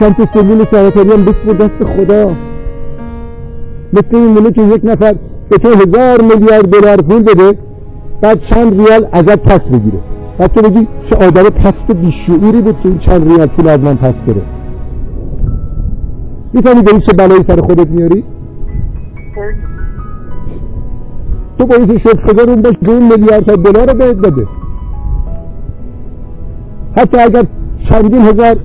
[0.00, 2.32] چند تا سلول سرطانی هم بسپر دست خدا.
[3.92, 5.14] مثل این مونه که یک نفر
[5.50, 7.58] به تو هزار میلیارد دلار پول بده
[8.20, 9.98] بعد چند ریال ازت پس بگیره.
[10.40, 13.96] بعد تو بگی چه آدم پست بیشعوری بود که این چند ریال پول از من
[13.96, 14.14] پس
[16.52, 18.24] می‌فهمی به این چه بلایی سر خودت میاری؟
[21.58, 24.46] تو باید شکرگزار اون باش اون میلیارد تا دلار رو بهت بده
[26.96, 27.44] حتی اگر
[27.88, 28.56] چندین هزار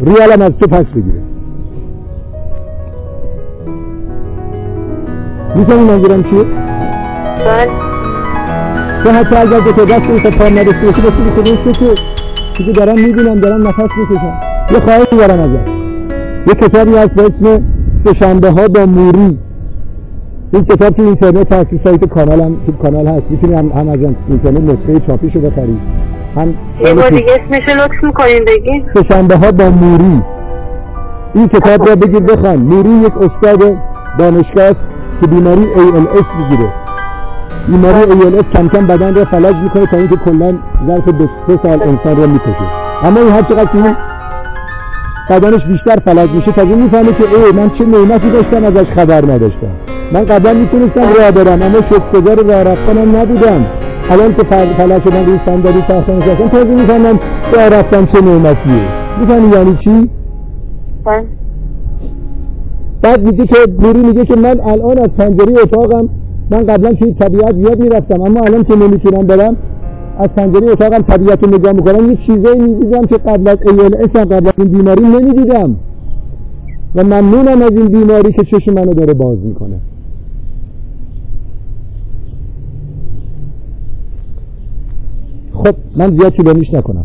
[0.00, 1.22] ریال هم از تو پس بگیره
[5.56, 6.44] می‌فهمی منظورم چیه؟
[7.46, 7.85] بله
[9.06, 11.94] تو حتی اگر تا دست این پا نداشته باشی باشی به خودش که
[12.58, 14.32] دیگه دارم می‌بینم دارم نفس می‌کشم.
[14.70, 15.68] یه خواهش دارم ازت
[16.46, 17.62] یه کتابی هست به اسم
[18.04, 19.38] سهشنبه ها با موری.
[20.52, 23.22] این کتاب تو اینترنت هست تو سایت کانال هم تو کانال هست.
[23.30, 23.98] می‌تونی هم, هم از
[24.28, 25.78] اینترنت نسخه چاپیشو بخری.
[26.36, 30.22] هم یه بار دیگه اسمشو لطف می‌کنین بگین سهشنبه ها با موری.
[31.34, 32.56] این کتاب را بگیر بخوان.
[32.56, 33.76] موری یک استاد
[34.18, 34.80] دانشگاه است
[35.20, 36.85] که بیماری ALS می‌گیره.
[37.68, 40.54] بیماری ALS کم کم بدن را فلج می‌کنه تا اینکه کلا
[40.86, 42.66] ظرف دو سه سال انسان را می‌کشه.
[43.04, 43.96] اما این هر چقدر که
[45.30, 49.66] بدنش بیشتر فلج میشه تازه می‌فهمه که ای من چه نعمتی داشتم ازش خبر نداشتم.
[50.12, 53.66] من قبلا می‌تونستم راه برم اما شکرگزار راه رفتنم نبودم.
[54.10, 57.18] الان که فل- فلج شدم روی صندلی تخت نشستم تازه می‌فهمم
[57.52, 58.82] راه رفتن چه نعمتیه.
[59.20, 60.10] می‌فهمی یعنی چی؟
[61.06, 61.22] من
[63.02, 66.08] بعد میگه که موری میگه که من الان از پنجره اتاقم
[66.50, 69.56] من قبلا توی طبیعت زیاد می‌رفتم اما الان که نمی‌تونم برم
[70.18, 74.24] از پنجره اتاقم طبیعت رو نگاه می‌کنم یه چیزایی می‌دیدم که قبل از ALS هم
[74.24, 75.76] قبل از این بیماری نمی‌دیدم.
[76.94, 79.76] و ممنونم از این بیماری که چشم منو داره باز می‌کنه.
[85.52, 87.04] خب من زیاد طولانیش نکنم.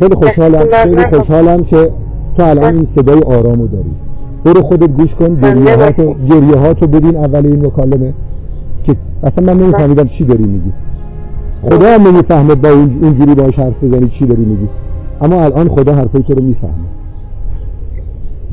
[0.00, 1.90] خیلی خوشحالم خیلی خوشحالم که
[2.36, 4.07] تو الان این صدای آرامو داری.
[4.44, 8.12] برو خودت گوش کن گریه هاتو گریه هاتو ببین اول این مکالمه
[8.84, 10.72] که اصلا من نمیفهمیدم چی داری میگی.
[11.62, 14.68] خدا هم نمی‌فهمه با اون- اونجوری باش حرف بزنی چی داری میگی.
[15.22, 16.72] اما الان خدا حرفای تو رو می‌فهمه.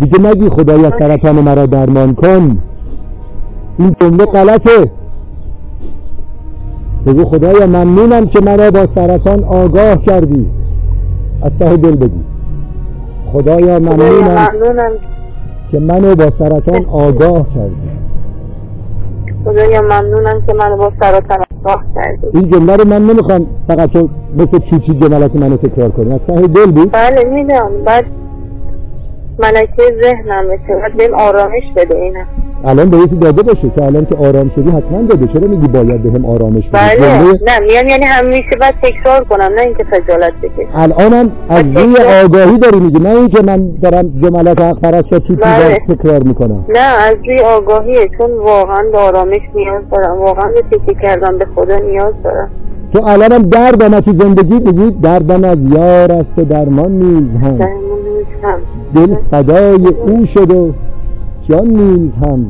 [0.01, 2.57] دیگه نگی خدای از سرطان مرا درمان کن.
[3.79, 4.91] این جمله غلطه.
[7.05, 10.47] بگو خدایا ممنونم که مرا با سرطان آگاه کردی.
[11.41, 12.17] از ته دل بگو.
[13.33, 14.47] خدایا خدایا ممنونم.
[15.71, 17.75] که منو با سرطان آگاه کردی
[19.45, 22.27] خدایا ممنونم که منو با سرطان آگاه کردی.
[22.33, 26.47] این جمله رو من نمی‌خوام فقط تو مثل چیچی جملات منو تکرار کنی از ته
[26.47, 26.91] دل بود.
[26.91, 28.05] بله میدم بعد
[29.39, 30.75] ملکه ذهنم بشه.
[30.81, 32.25] بعد بهم آرامش بده اینم.
[32.65, 35.27] الان به یکی داده باشه که الان که آرام شدی حتما داده.
[35.27, 36.95] چرا میگی باید بهم آرامش بده بله.
[36.97, 41.65] جمله نه میگم یعنی همیشه باید تکرار کنم نه اینکه خجالت بکشم الانم از.
[41.75, 42.99] روی آگاهی داری میگی.
[42.99, 45.13] نه اینکه من دارم جملات حق پرست.
[45.13, 45.19] رو
[45.95, 46.65] تکرار می‌کنم.
[46.69, 48.09] نه از روی آگاهیه.
[48.17, 50.17] چون واقعا به آرامش نیاز دارم.
[50.17, 52.49] واقعا به تکیه کردن به خدا نیاز دارم.
[52.93, 57.59] تو الانم دردم تو زندگی میگی؟ دردم از یار است و درمان نیز هم.
[58.95, 60.73] دل فدای او شد و
[61.49, 62.45] جان نیز هم.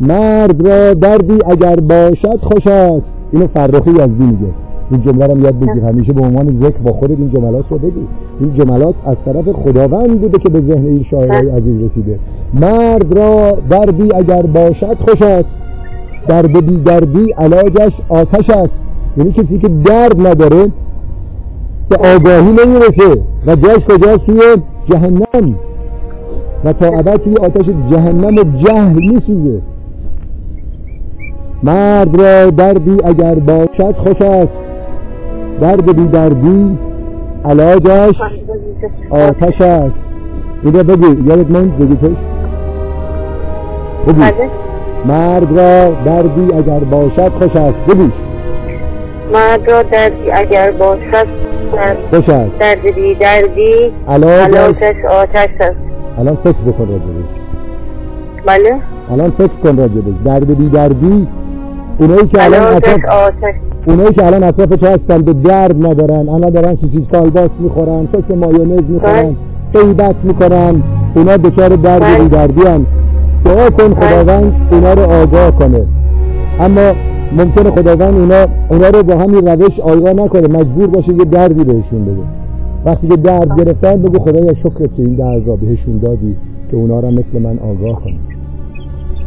[0.00, 3.02] مرد را دردی اگر باشد خوش است.
[3.32, 4.52] اینو فرخی یزدی میگه.
[4.90, 5.84] این جمله رو هم یاد بگیر.
[5.84, 8.00] همیشه به عنوان ذکر با خودت این جملات رو بگو.
[8.40, 12.18] این جملات از طرف خداوند بوده که به ذهن این شاعرای عزیز رسیده.
[12.54, 15.48] مرد را دردی اگر باشد خوش است.
[16.28, 18.72] درد بی دردی علاجش آتش است.
[19.16, 20.66] یعنی کسی که درد نداره
[21.88, 23.22] به آگاهی نمی‌رسه.
[23.46, 24.40] و جاش کجاست توی
[24.86, 25.54] جهنم.
[26.66, 29.60] و تا ابد توی آتش جهنم جهل میسوزه.
[31.62, 34.52] مرد را دردی اگر باشد خوش است.
[35.60, 36.78] درد بی دردی
[37.44, 38.14] علاجش
[39.10, 39.94] آتش است.
[40.64, 42.16] اینو بگو یادت موند بگو توش
[44.06, 44.20] بگو.
[44.20, 44.50] بله.
[45.04, 47.78] مرد را دردی اگر باشد خوش است.
[47.88, 48.12] بگوش
[49.32, 51.26] مرد را دردی اگر باشد
[52.10, 52.58] خوش است.
[52.58, 55.95] درد بی دردی علاجش آتش است.
[56.18, 57.30] الان فکر بکن راجبش
[58.46, 58.76] بله.
[59.12, 61.28] الان فکر کن راجبش درد بی دردی
[61.98, 63.34] اونایی که الان علاجش اطراف
[63.86, 68.36] اونایی که الان اطراف تو هستن به درد ندارن الان دارن سوسیس کالباس می‌خورن سس
[68.36, 69.36] مایونز می‌خورن
[69.74, 70.82] غیبت می‌کنن
[71.14, 72.18] اونا دچار درد بله.
[72.18, 72.86] بی دردی هن.
[73.44, 75.86] دعا کن خداوند اونا رو آگاه کنه.
[76.60, 76.92] اما
[77.32, 80.48] ممکنه خداوند اونا اونا رو با همین روش آگاه نکنه.
[80.58, 82.22] مجبور باشه یه دردی بهشون بده.
[82.86, 86.36] وقتی که درد گرفتن بگو خدایا شکرت که این درد را بهشون دادی
[86.70, 88.16] که اونا را مثل من آگاه کنه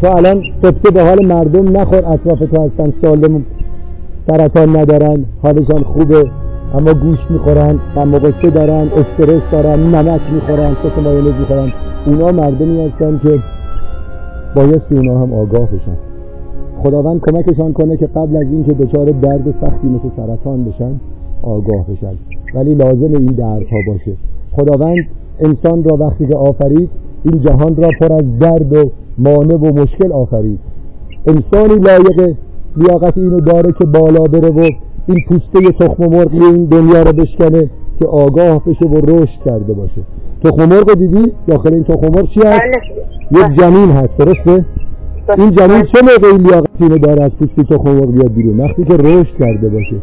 [0.01, 3.45] تو الان سبته به حال مردم نخور اطراف تو هستن سالم
[4.27, 6.25] سرطان ندارن حالشان خوبه
[6.73, 11.71] اما گوشت می‌خورن غم و غصه دارن استرس دارن نمک می‌خورن سس مایونز می‌خورن.
[12.05, 13.39] اونا مردمی هستن که
[14.55, 15.97] بایستی اونا هم آگاه بشن.
[16.83, 20.91] خداوند کمکشان کنه که قبل از اینکه دچار درد سختی مثل سرطان بشن
[21.43, 22.15] آگاه بشن.
[22.55, 24.11] ولی لازم این دردها باشه.
[24.51, 25.07] خداوند
[25.39, 26.89] انسان را وقتی که آفرید
[27.25, 30.59] این جهان را پر از درد و مانع و مشکل آفرید.
[31.27, 32.35] انسانی لایق
[32.77, 34.69] لیاقت اینو داره که بالا بره و
[35.07, 37.69] این پوسته تخم مرغی این دنیا رو بشکنه
[37.99, 40.01] که آگاه بشه و رشد کرده باشه.
[40.43, 42.61] تخم مرغ دیدی؟ داخل این تخم مرغ چی هست؟
[43.31, 43.41] بله.
[43.41, 44.65] یک جنین هست درسته؟
[45.37, 48.83] این جنین چه موقع این لیاقت اینو داره از پوسته تخم مرغ بیاد بیرون؟ وقتی
[48.83, 49.95] که رشد کرده باشه.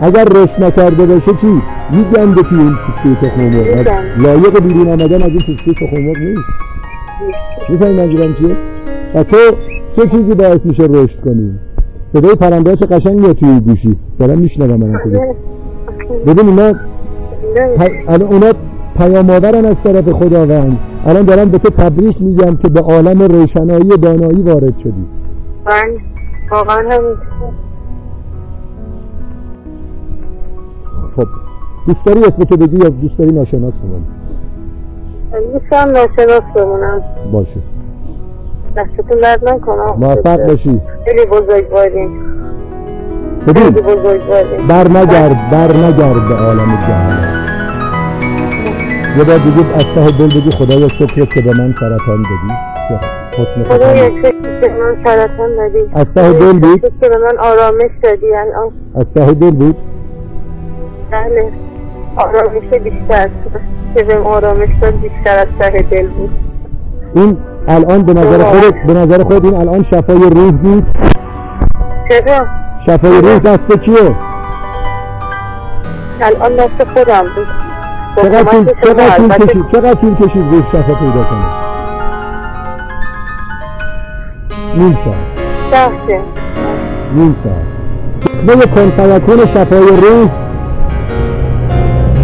[0.00, 3.88] اگر رشد نکرده باشه چی؟ میگنده توی این پوسته تخم مرغ.
[4.18, 6.48] لایق بیرون آمدن از این پوسته تخم مرغ نیست.
[7.68, 8.56] می‌فهمی منظورم چیه؟
[9.14, 9.36] و تو
[9.96, 11.58] چه چیزی باعث میشه رشد کنی؟
[12.12, 15.20] صدای پرنده چه قشنگ میاد توی گوشی؟ دارم میشنوم من خودم
[16.26, 16.74] ببین اینا
[18.08, 18.52] الان اونا
[18.96, 20.78] پیام آورن از طرف خداوند.
[21.06, 25.06] الان دارم به تو تبریک میگم که به عالم روشنایی دانایی وارد شدی.
[25.66, 25.88] من
[26.50, 27.67] واقعا همینطور
[31.18, 31.28] خب
[31.86, 34.04] دوست داری اسمتو بگی یا دوست داری ناشناس بمانی
[35.52, 37.02] دوستم ناشناس بمونم.
[37.32, 37.60] باشه.
[38.76, 40.80] دستتون درد نکنم موفق باشی.
[41.04, 42.20] خیلی بزرگوارین
[43.46, 47.38] خیلی ببین بر نگرد بر نگرد به عالم جهان.
[49.18, 52.54] یه بار دیگه از ته دل بگی خدایا شکرت که به من سرطان دادی.
[52.88, 52.94] که
[53.42, 53.86] حسن خدا.
[53.86, 53.96] ختم.
[53.96, 55.78] یک که به من سرطان دادی.
[55.94, 58.26] از ته دل بود؟ یک که به من آرامش دادی.
[58.34, 59.76] الان از ته دل بود
[61.10, 61.52] بله.
[62.16, 63.28] آرامش بیشتر
[63.94, 66.30] که بهم آرامش داد بیشتر از ته دل بود.
[67.14, 67.36] این
[67.68, 70.86] الان به نظر خودت به نظر خودت این الان شفای روح بود
[72.08, 72.46] چرا؟
[72.86, 74.14] شفای روح دست کیه
[76.20, 77.46] الان دست خودم بود.
[78.82, 81.44] چقدر طول کشید چقدر طول کشید روح شفا پیدا کنه؟
[84.76, 85.92] نیم ساعت.
[87.14, 87.78] نیم ساعت.
[88.48, 90.47] دکمه کن فیکون شفای روح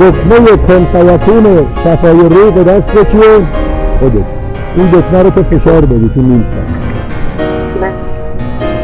[0.00, 3.38] دکمه کن فیکون شفای روح به دست کیه
[4.00, 4.24] خودت.
[4.76, 6.44] این دکمه رو تو فشار بدی تو نیم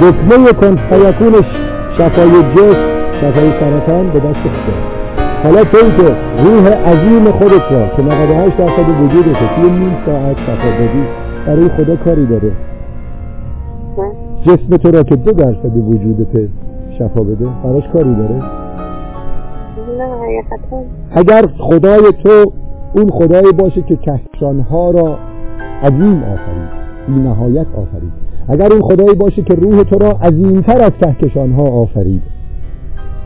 [0.00, 2.80] دکمه کن فیکون ش- شفای جسم
[3.20, 4.76] شفای سرطان به دست خدا
[5.44, 10.70] حالا توی که روح عظیم خودت را که 98 درصد وجودت توی نیم ساعت شفا
[10.80, 11.02] بدی
[11.46, 12.52] برای خدا کاری داره.
[14.42, 16.48] جسم تو را که دو درصد وجودت
[16.98, 18.42] شفا بده براش کاری داره.
[21.10, 22.52] اگر خدای تو
[22.94, 25.18] اون خدایی باشه که کهکشانها را
[25.82, 28.12] عظیم آفرید بی نهایت آفرید.
[28.48, 32.22] اگر اون خدایی باشه که روح تو را عظیمتر از کهکشانها آفرید.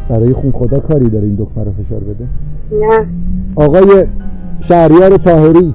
[0.09, 2.27] برای خون خدا کاری داره این دکمه رو فشار بده؟
[2.73, 3.07] نه.
[3.57, 4.07] آقای
[4.69, 5.75] شهریار تاهری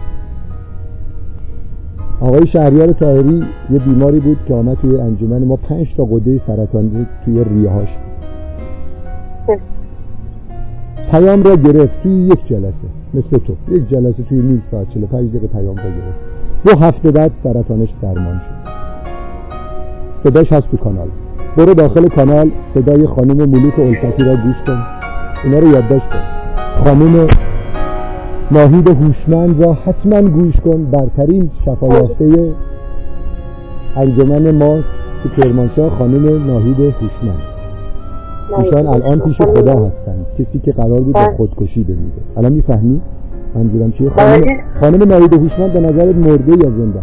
[2.22, 5.56] آقای شهریار تاهری یه بیماری بود که آمد توی انجمن ما.
[5.56, 7.90] پنج تا قده سرطانی توی ریهاش
[11.12, 12.88] پیام را گرفت توی یک جلسه.
[13.14, 13.53] مثل تو.
[13.76, 16.20] یک جلسه توی نیم ساعت 45 دقیقه پیام را گرفت.
[16.66, 18.70] دو هفته بعد سرطانش درمان شد.
[20.24, 21.07] صداش هست تو کانال.
[21.57, 24.78] برو داخل کانال صدای خانم ملوک الفتی را گوش کن.
[25.43, 26.24] اینا رو یادداشت کن.
[26.84, 27.28] خانم
[28.51, 30.86] ناهید هوشمند را حتما گوش کن.
[30.86, 32.53] برترین شفایافته
[33.95, 34.80] انجمن ما
[35.24, 37.59] تو کرمانشاه خانم ناهید هوشمند.
[38.58, 41.34] ایشان الان پیش خدا هستند کسی که قرار بود به.
[41.38, 43.02] خودکشی بمیره الان می‌فهمی
[43.56, 44.41] منظورم چیه خانم.
[44.80, 47.00] خانم ناهید هوشمند به نظرت مرده یا زنده؟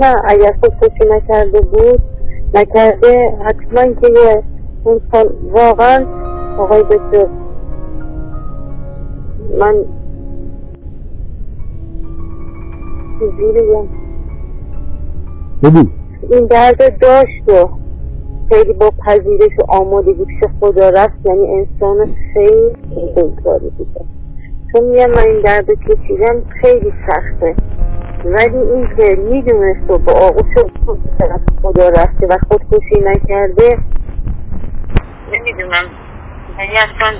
[0.00, 2.00] نه اگر خودکشی نکرده بود
[2.54, 4.42] نکرده حتما که یه
[4.86, 6.04] انسان واقعا
[6.58, 7.26] آقای دکتر
[9.60, 9.74] من
[15.62, 15.84] بگو
[16.30, 17.83] این درد داشت و
[18.48, 22.76] خیلی با پذیرش و آمادگی پیش خدا رفت یعنی انسان خیلی
[23.16, 24.00] بزرگواری بوده.
[24.72, 27.56] چون میگم من این درد کشیدم خیلی سخته.
[28.24, 30.54] ولی این که می‌دونست و با آغوش
[31.18, 33.78] طرف خدا رفته و خودکشی نکرده
[35.32, 35.84] نمی‌دونم.
[36.58, 37.18] یعنی اصلا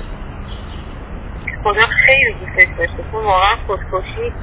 [1.63, 3.03] خدا خیلی دوستش داشته.
[3.11, 4.33] چون واقعا خودکشی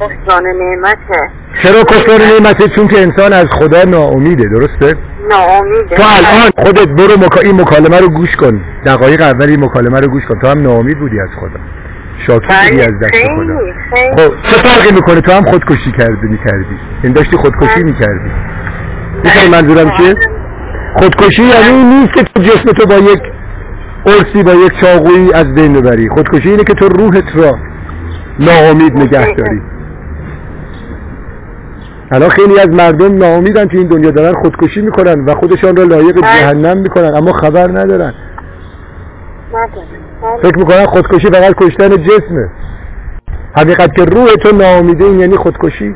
[0.00, 1.30] بحران نعمته.
[1.62, 4.96] چرا کفار نعمته؟ چون که انسان از خدا ناامیده درسته؟
[5.28, 5.96] ناامیده.
[5.96, 7.40] تو الان خودت برو مکا...
[7.40, 8.60] این مکالمه رو گوش کن.
[8.84, 10.38] دقایق اول این مکالمه رو گوش کن.
[10.38, 11.60] تو هم ناامید بودی از خدا.
[12.18, 13.58] شاکی بودی از دست خدا.
[14.16, 16.78] خب چه فرقی می‌کنه؟ تو هم خودکشی کردی می‌کردی.
[17.02, 18.30] این داشتی خودکشی می‌کردی.
[19.24, 20.14] می‌فهمی منظورم چیه؟
[20.96, 23.22] خودکشی یعنی این نیست که تو جسم تو با یک
[24.04, 26.08] قرصی با یک چاقویی از بین ببری.
[26.08, 27.58] خودکشی اینه که تو روحت را
[28.38, 29.60] ناامید نگه داری.
[32.10, 36.20] الان خیلی از مردم ناامیدن تو این دنیا دارن خودکشی می‌کنن و خودشان را لایق
[36.20, 38.14] جهنم می‌کنن اما خبر ندارن.
[40.42, 42.48] فکر می‌کنن خودکشی فقط کشتن جسمه.
[43.56, 45.94] حقیقت که روح تو ناامیده این یعنی خودکشی.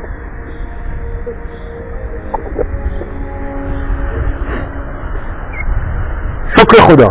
[6.57, 7.09] شکر خدا.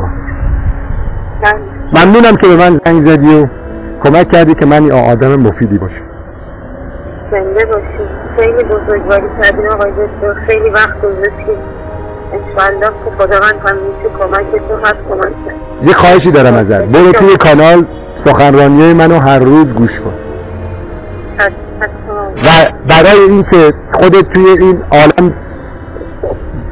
[1.42, 3.46] من ممنونم که به من زنگ زدی و
[4.04, 6.11] کمک کردی که من آدم مفیدی باشم.
[7.32, 8.08] زنده باشی.
[8.36, 10.34] خیلی بزرگواری کردین آقای دکتر.
[10.46, 11.58] خیلی وقت گذاشتید
[12.32, 15.32] انشالله که خداوند همیشه کمکتون هست کمک
[15.88, 16.84] یه خواهشی دارم ازت.
[16.84, 17.84] برو توی کانال
[18.24, 20.12] سخنرانی منو هر روز گوش کن.
[22.44, 22.48] و
[22.88, 25.34] برای اینکه خودت توی این عالم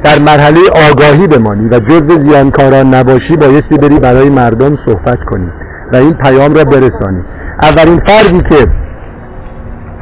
[0.03, 0.59] در مرحله
[0.91, 5.51] آگاهی بمانی و جز زیانکاران نباشی بایستی بری برای مردم صحبت کنی
[5.93, 7.23] و این پیام را برسانی.
[7.61, 8.67] اولین فردی که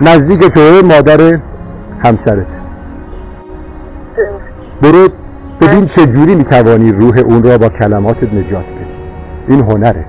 [0.02, 1.40] نزدیک تو مادر
[2.00, 2.46] همسرت.
[4.82, 5.08] برو
[5.62, 8.86] ببین چه جوری می‌توانی روح اون را با کلماتت نجات بدی.
[9.48, 10.06] این هنره.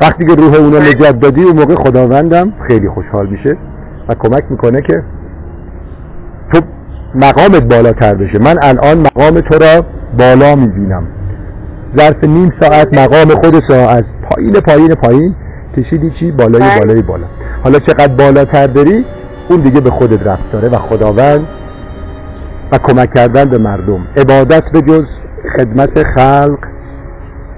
[0.00, 3.56] وقتی که روح اون را نجات دادی اون موقع خداوندم خیلی خوشحال میشه
[4.08, 5.02] و کمک می‌کنه که
[6.52, 6.60] تو
[7.14, 8.38] مقامت بالاتر بشه.
[8.38, 9.84] من الان مقام تو را
[10.18, 11.06] بالا می‌بینم.
[11.96, 15.34] ظرف نیم ساعت مقام خودت را از پایین پایین پایین
[15.76, 16.78] کشیدی چی؟ بالای بله.
[16.78, 17.26] بالای بالا.
[17.64, 19.04] حالا چقدر بالاتر بری
[19.48, 21.46] اون دیگه به خودت رفت داره و خداوند
[22.72, 24.06] و کمک کردن به مردم.
[24.16, 25.06] عبادت به جز
[25.56, 26.58] خدمت خلق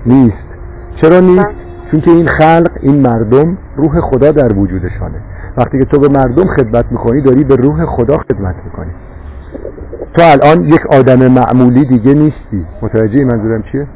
[0.07, 0.46] نیست.
[0.96, 1.46] چرا نیست؟
[1.90, 5.20] چون که این خلق این مردم روح خدا در وجودشانه.
[5.57, 8.90] وقتی که تو به مردم خدمت می‌کنی داری به روح خدا خدمت می‌کنی.
[10.14, 12.66] تو الان یک آدم معمولی دیگه نیستی.
[12.82, 13.86] متوجه منظورم چیه؟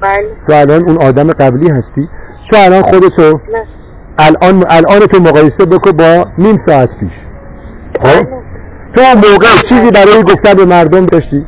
[0.00, 0.26] بله.
[0.46, 2.08] تو الان اون آدم قبلی هستی.
[2.50, 3.40] تو الان خودتو
[4.18, 7.12] الان الان تو مقایسه بکن با نیم ساعت پیش.
[8.00, 8.26] خب؟
[8.94, 11.44] تو اون موقع چیزی برای گفتن به مردم داشتی؟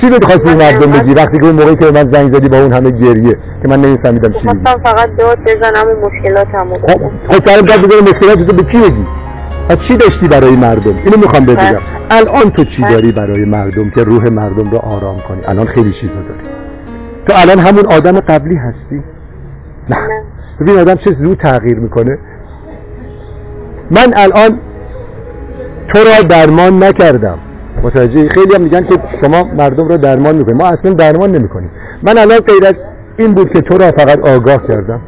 [0.00, 2.58] چی رو خواستی به مردم بگی؟ وقتی که اون موقعی که من زنگ زدی با
[2.58, 7.48] اون همه گریه که من نمیفهمیدم چی بگی فقط داد بزنم و مشکلاتمو خب خب
[7.48, 9.06] سرم داد بزنی مشکلات تو به کی بگی؟
[9.68, 11.78] و چی داشتی برای مردم؟ اینو می‌خوام بگم
[12.10, 16.14] الان تو چی داری برای مردم که روح مردم رو آرام کنی؟ الان خیلی چیزا
[16.14, 16.48] داری.
[17.26, 19.02] تو الان همون آدم قبلی هستی؟
[19.90, 19.96] نه.
[20.60, 22.18] ببین آدم چه زود تغییر می‌کنه.
[23.90, 24.58] من الان
[25.88, 27.38] تو را درمان نکردم.
[27.82, 30.62] متوجه خیلی هم میگن که شما مردم را درمان می‌کنید.
[30.62, 31.70] ما اصلا درمان نمی‌کنیم.
[32.02, 32.74] من الان غیر از
[33.16, 35.00] این بود که تو را فقط آگاه کردم.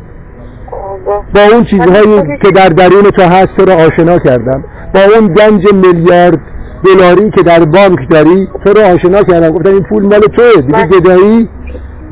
[1.35, 4.65] با اون چیزهایی که در درون تو هست تو را آشنا کردم.
[4.95, 6.39] با اون گنج میلیارد
[6.85, 9.51] دلاری که در بانک داری تو را آشنا کردم.
[9.51, 10.63] گفتم این پول مال توه.
[10.63, 10.87] دیگه.
[10.87, 11.49] گدایی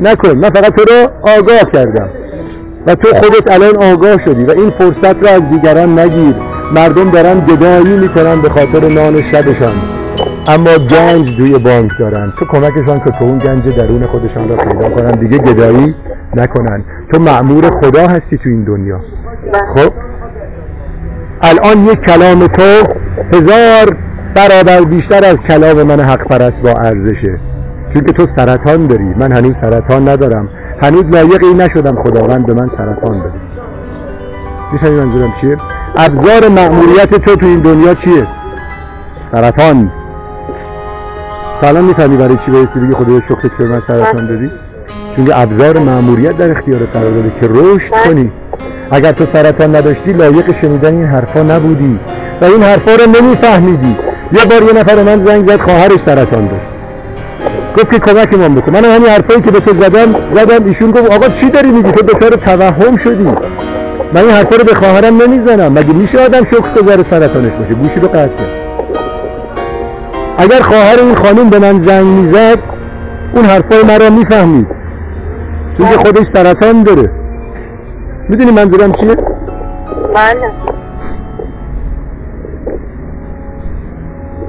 [0.00, 0.30] نکن.
[0.30, 2.08] من فقط تو را آگاه کردم.
[2.86, 6.34] و تو خودت الان آگاه شدی و این فرصت را از دیگران نگیر.
[6.74, 9.74] مردم دارن گدایی می‌کنن به خاطر نان شبشان.
[10.46, 12.32] اما گنج توی بانک دارن.
[12.38, 15.10] تو کمکشان که تو اون گنج درون خودشان را پیدا کنن.
[15.10, 15.94] دیگه گدایی
[16.34, 16.84] نکنن.
[17.12, 19.00] تو معمور خدا هستی تو این دنیا.
[19.74, 19.92] خب؟
[21.42, 22.62] الان یک کلام تو
[23.32, 23.96] هزار
[24.34, 27.38] برابر بیشتر از کلام من حق پرست با ارزشه.
[27.92, 29.04] چون که تو سرطان داری.
[29.04, 30.48] من هنوز سرطان ندارم.
[30.82, 33.32] هنوز لایق این نشدم خداوند به من سرطان بده.
[34.72, 35.56] میشنی منظورم چیه؟
[35.96, 38.26] ابزار مأموریت تو تو این دنیا چیه؟
[39.32, 39.90] سرطان.
[41.60, 44.50] تا الان می‌فهمی برای چی بایستی بگی خدای شکرت که به من سرطان دادی؟
[45.16, 48.32] چون ابزار مأموریت در اختیار قرار داده که رشد کنی.
[48.90, 52.00] اگر تو سرطان نداشتی لایق شنیدن این حرفا نبودی.
[52.40, 53.96] و این حرفا رو نمیفهمیدی.
[54.32, 56.75] یه بار یه نفر من زنگ زد خواهرش سرطان داشت.
[57.76, 58.72] گفت که کمک من بکن.
[58.72, 62.02] من همین حرفایی که به تو زدم زدم ایشون گفت آقا چی داری میگی؟ تو
[62.02, 63.24] دچار توهم شدی.
[64.12, 65.72] من این حرفا رو به خواهرم نمی‌زنم.
[65.72, 68.66] مگه میشه آدم شکر گذار سرطانش باشه؟ گوشی رو قطع کرد
[70.38, 72.58] اگر خواهر این خانم به من زنگ می‌زد
[73.34, 74.66] اون حرفای مرا می‌فهمید.
[75.78, 77.10] چون که خودش سرطان داره.
[78.28, 79.16] می‌دونی منظورم چیه؟
[80.14, 80.50] بله.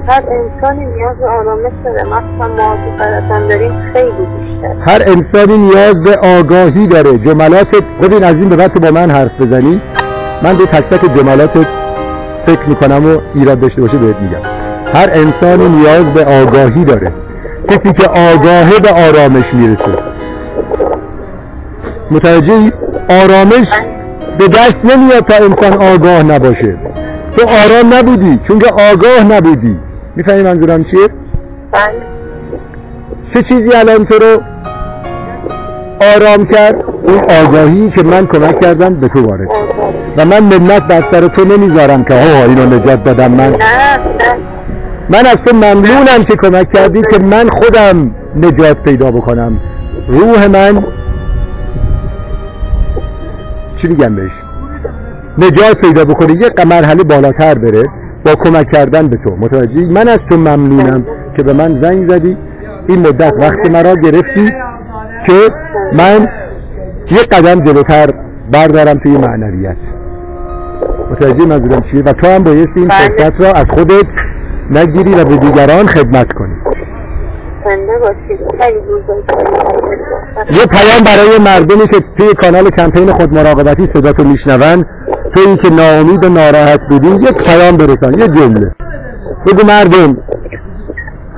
[0.08, 2.04] هر انسانی نیاز به آرامش داره.
[2.04, 4.74] مخصوصا ما که سرطان داریم خیلی بیشتر.
[4.92, 7.18] هر انسانی نیاز به آگاهی داره.
[7.18, 7.66] جملات
[8.02, 9.80] ببین از این به بعد تو با من حرف بزنی.
[10.42, 11.66] من به تک تک جملاتت
[12.46, 14.42] فکر می‌کنم و ایراد داشته باشه بهت میگم.
[14.94, 17.12] هر انسانی نیاز به آگاهی داره.
[17.68, 19.98] کسی که آگاهه به آرامش می‌رسه.
[22.10, 22.72] متوجهی؟
[23.10, 23.68] آرامش
[24.38, 26.76] به دست نمیاد تا انسان آگاه نباشه.
[27.36, 29.76] تو آرام نبودی چون که آگاه نبودی.
[30.18, 31.08] می‌فهمی منظورم چیه؟
[31.72, 31.92] بله.
[33.34, 34.42] چه چیزی الان تو رو
[36.16, 36.84] آرام کرد.
[37.02, 39.48] اون آگاهی که من کمک کردم به تو وارد.
[40.16, 43.50] و من منت بر سر تو نمی‌ذارم که ها اینو نجات دادم من.
[43.50, 43.58] نه نه.
[45.10, 49.60] من از تو ممنونم که کمک کردی که من خودم نجات پیدا بکنم.
[50.08, 50.84] روح من
[53.76, 54.32] چی میگم بهش؟
[55.38, 57.82] نجات پیدا بکنه یه مرحله بالاتر بره.
[58.24, 59.36] با کمک کردن به تو.
[59.36, 61.04] متوجهی؟ من از تو ممنونم
[61.36, 62.36] که به من زنگ زدی.
[62.86, 64.50] این مدت وقت مرا گرفتی
[65.26, 65.50] که
[65.92, 66.28] من
[67.10, 68.10] یه قدم جلوتر
[68.52, 69.76] بردارم توی معنویت.
[71.10, 72.98] متوجه منظورم چیه؟ و تو هم بایستی این بله.
[72.98, 74.06] فرصت را از خودت
[74.70, 77.47] نگیری و به دیگران خدمت کنی زنده باشید خیلی بزرگ
[80.50, 84.84] یه پیام برای مردمی که توی کانال کمپین خود مراقبتی صداتو میشنون
[85.34, 88.72] تویی که ناامید و ناراحت بودی یک پیام برسان یه جمله.
[89.46, 90.16] بگو مردم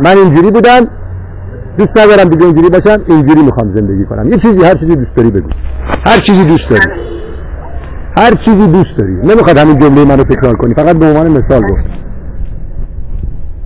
[0.00, 0.88] من اینجوری بودم
[1.78, 4.32] دوست ندارم دیگه اینجوری باشم اینجوری می‌خوام زندگی کنم.
[4.32, 5.48] یه چیزی هر چیزی دوست داری بگو.
[6.06, 6.86] هر چیزی دوست داری.
[8.16, 9.12] هر چیزی دوست داری.
[9.12, 10.74] نمی‌خواد همین جمله منو تکرار کنی.
[10.74, 11.84] فقط به عنوان مثال گفت.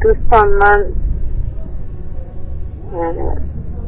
[0.03, 0.85] دوستان من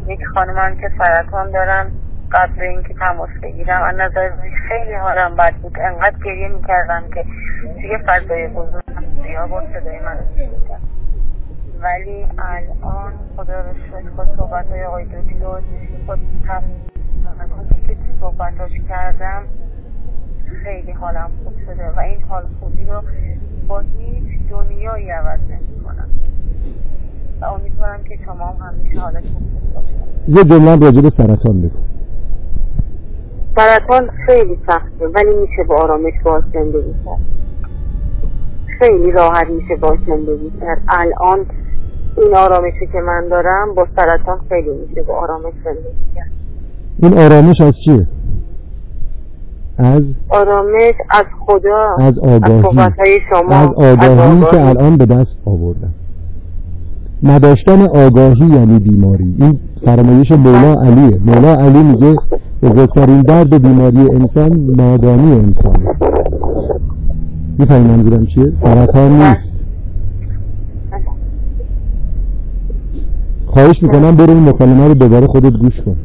[0.06, 1.92] یک خانمم که سرطان دارم
[2.32, 3.82] قبل اینکه تماس بگیرم.
[3.82, 4.30] از نظر
[4.68, 5.78] خیلی حالم بد بود.
[5.80, 7.24] انقدر گریه می‌کردم که
[7.74, 10.18] توی فضای بزرگم زیاد بود صدای من
[11.80, 15.60] ولی الان خدا رو شکر با صحبت های آقای دکتر
[16.06, 16.16] با
[17.86, 19.42] که صحبتاش کردم
[20.64, 23.02] خیلی حالم خوب شده و این حال خوبی رو
[23.68, 26.08] با هیچ دنیایی عوض نمی کنم
[27.40, 29.42] و امیدوارم که شما هم همیشه حالت خوب
[29.74, 31.78] باشید یه جمله راجع به سرطان بگو.
[33.56, 37.18] سرطان خیلی سخته ولی میشه با آرامش باش زندگی کرد.
[38.78, 40.82] خیلی راحت میشه باش زندگی کرد.
[40.88, 41.46] الان
[42.16, 46.30] این آرامشی که من دارم با سرطان خیلی میشه با آرامش زندگی کرد.
[47.02, 48.06] این آرامش از چیه؟
[49.78, 52.62] از؟ آرامش از خدا از آگاهی.
[52.62, 54.58] صحبتهای شما از آگاهی که آگاهی.
[54.58, 55.94] الان به دست آوردن
[57.22, 59.34] نداشتن آگاهی یعنی بیماری.
[59.38, 61.18] این فرمایش مولا علیه.
[61.26, 62.16] مولا علی میگه
[62.62, 65.76] بزرگترین درد و بیماری انسان نادانی انسان.
[67.58, 69.52] می‌فهمی منظورم چیه؟ سرطان نیست.
[73.46, 75.96] خواهش می‌کنم برو این مکالمه رو دوباره خودت گوش کن.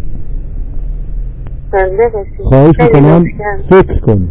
[1.72, 2.41] باشید.
[2.43, 3.26] خواهش می‌کنم.
[3.70, 4.28] فکر کن.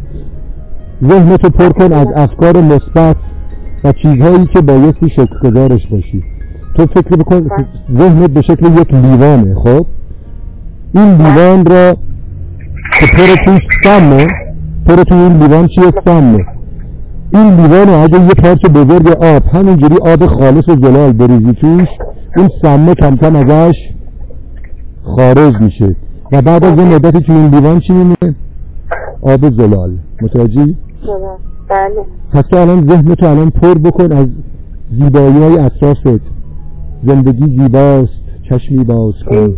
[1.04, 3.16] ذهنتو پر کن از افکار مثبت
[3.84, 6.22] و چیزهایی که بایستی شکرگزارش باشی.
[6.86, 7.48] تو فکر بکن
[7.98, 9.86] ذهنت به شکل یک لیوانه خب؟
[10.94, 11.96] این لیوان را
[13.00, 14.26] که پر توش سمه
[14.86, 16.46] پر تو این لیوان چیه؟ سمه.
[17.32, 21.88] این لیوان اگه یه پارچه بزرگ آب همینجوری آب خالص و زلال بریزی توش
[22.36, 23.76] اون سمه کم کم ازش
[25.02, 25.96] خارج میشه.
[26.32, 28.34] و بعد از یه مدتی تو این لیوان چی میمونه؟
[29.22, 29.90] آب زلال.
[30.22, 30.76] متوجهی؟
[31.68, 31.90] بله.
[32.32, 34.26] پس تو الان ذهن تو الان پر بکن از
[34.90, 36.39] زیبایی های اطرافت.
[37.06, 39.54] زندگی زیباست چشمی باز کن.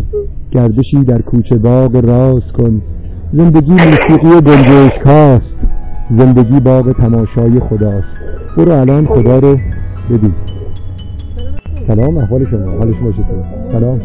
[0.51, 2.83] گردشی در کوچه باغ راز کن.
[3.33, 5.55] زندگی موسیقی گنجشک هاست.
[6.19, 8.09] زندگی باغ تماشای خداست.
[8.57, 9.59] برو الان خدا رو
[10.11, 10.33] ببین
[11.87, 12.71] سلام احوال شما.
[12.71, 14.01] حال شما چطوره سلام.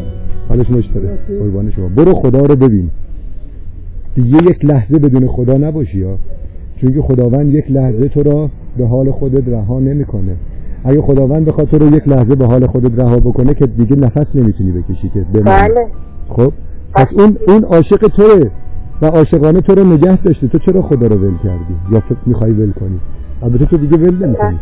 [0.48, 1.88] حال شما چطوره قربان شما.
[1.88, 2.90] برو خدا رو ببین.
[4.14, 6.16] دیگه یک لحظه بدون خدا نباشی ها.
[6.76, 10.36] چون که خداوند یک لحظه تو را به حال خودت رها نمی‌کنه.
[10.84, 14.26] اگه خداوند بخواد تو رو یک لحظه به حال خودت رها بکنه که دیگه نفس
[14.34, 15.24] نمی‌تونی بکشی که.
[15.32, 15.68] بله.
[16.28, 16.52] خب؟
[16.94, 18.50] پس اون اون عاشق توه
[19.02, 20.48] و عاشقانه تو رو نگه داشته.
[20.48, 23.00] تو چرا خدا رو ول کردی؟ یا فکر می‌خوای ول کنی؟
[23.42, 24.58] البته تو دیگه ول نمی‌کنی.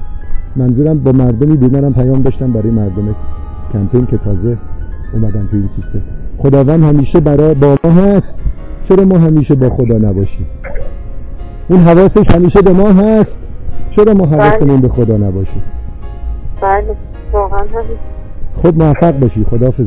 [0.57, 3.15] منظورم با مردمی بیمارم پیام داشتم برای مردم
[3.73, 4.57] کمپین که تازه
[5.15, 6.03] اومدن تو این سیستم.
[6.39, 8.35] خداوند همیشه برای با ما هست.
[8.89, 10.47] چرا ما همیشه با خدا نباشیم؟
[11.69, 13.31] اون حواسش همیشه به ما هست.
[13.91, 15.63] چرا ما حواسمون به خدا نباشیم؟
[16.61, 16.97] بله
[17.33, 17.99] واقعا همین.
[18.63, 19.87] خب موفق باشی خداحافظ.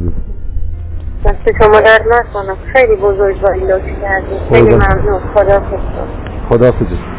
[1.26, 4.76] دست شما درد نکنم خیلی بزرگواری لطف کردید خیلی.
[4.76, 5.20] ممنون.
[5.34, 5.62] خدا
[6.50, 7.19] خداحافظ.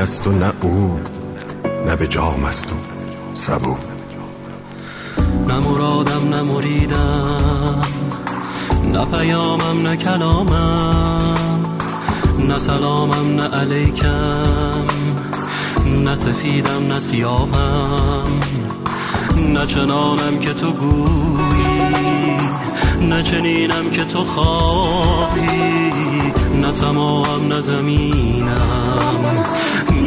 [0.00, 1.00] است و نه او
[1.86, 2.76] نه به جام است و
[3.34, 3.76] سبو.
[5.48, 7.82] نه مرادم نه مریدم
[8.84, 11.36] نه پیامم نه کلامم
[12.38, 14.86] نه سلامم نه علیکم
[15.86, 18.40] نه سفیدم نه سیاهم
[19.36, 22.36] نه چنانم که تو گویی
[23.00, 25.80] نه چنینم که تو خواهی
[26.54, 29.44] نه سماهم نه زمینم.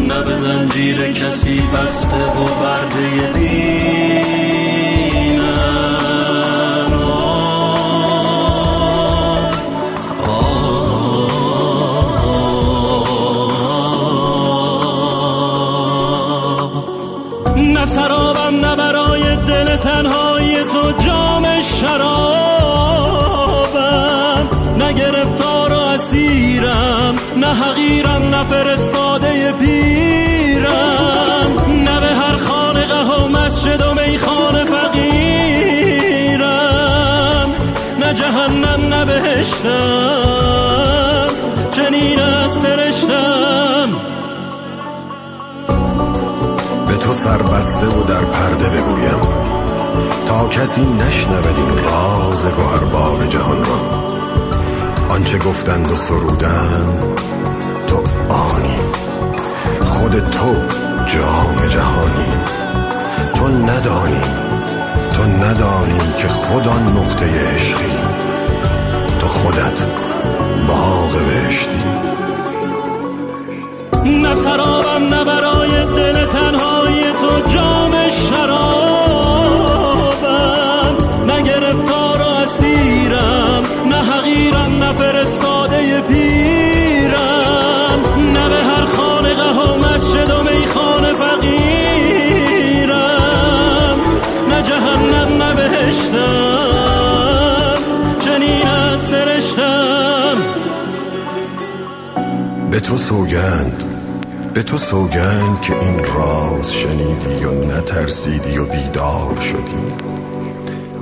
[0.07, 3.92] نه به زنجیر کسی بسته و برده دینم
[48.43, 49.21] پرده بگویم.
[50.27, 53.79] تا کسی نشنود این راز گوهربار جهان را.
[55.09, 57.21] آنچه گفتند و سرودند
[57.87, 57.97] تو
[58.33, 58.79] آنی.
[59.81, 60.53] خود تو
[61.05, 62.33] جام جهانی.
[63.35, 64.21] تو ندانی
[65.13, 67.97] تو ندانی که خود آن نقطه عشقی.
[69.19, 69.85] تو خودت
[70.67, 71.83] باغ بهشتی.
[74.05, 76.12] نه سرابم نه برای دل.
[77.21, 78.53] تو جام شرابم.
[81.25, 87.99] نه گرفتار و اسیرم نه حقیرم نه فرستاده پیرم.
[88.33, 91.59] نه به هر خانقه و مسجد و میخانه فقیرم.
[94.49, 96.13] نه جهنم نه بهشتم.
[98.19, 100.37] چنین از سرشتم.
[102.71, 103.92] به تو سوگند.
[104.53, 109.93] به تو سوگند که این راز شنیدی و نترسیدی و بیدار شدی.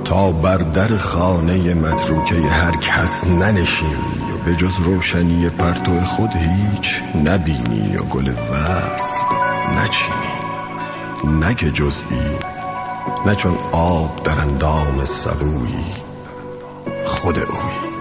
[0.04, 7.02] تا بر در خانه متروکه هر کس ننشینی و به جز روشنی پرتو خود هیچ
[7.24, 9.34] نبینی و گل وصل
[9.78, 10.32] نچینی.
[11.40, 12.38] نه که جزئی
[13.26, 15.94] نه چون آب در اندام سبویی.
[17.04, 17.92] خود اوی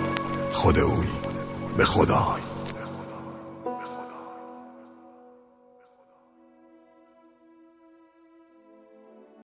[0.51, 1.07] خود اوی
[1.77, 2.50] به خدای.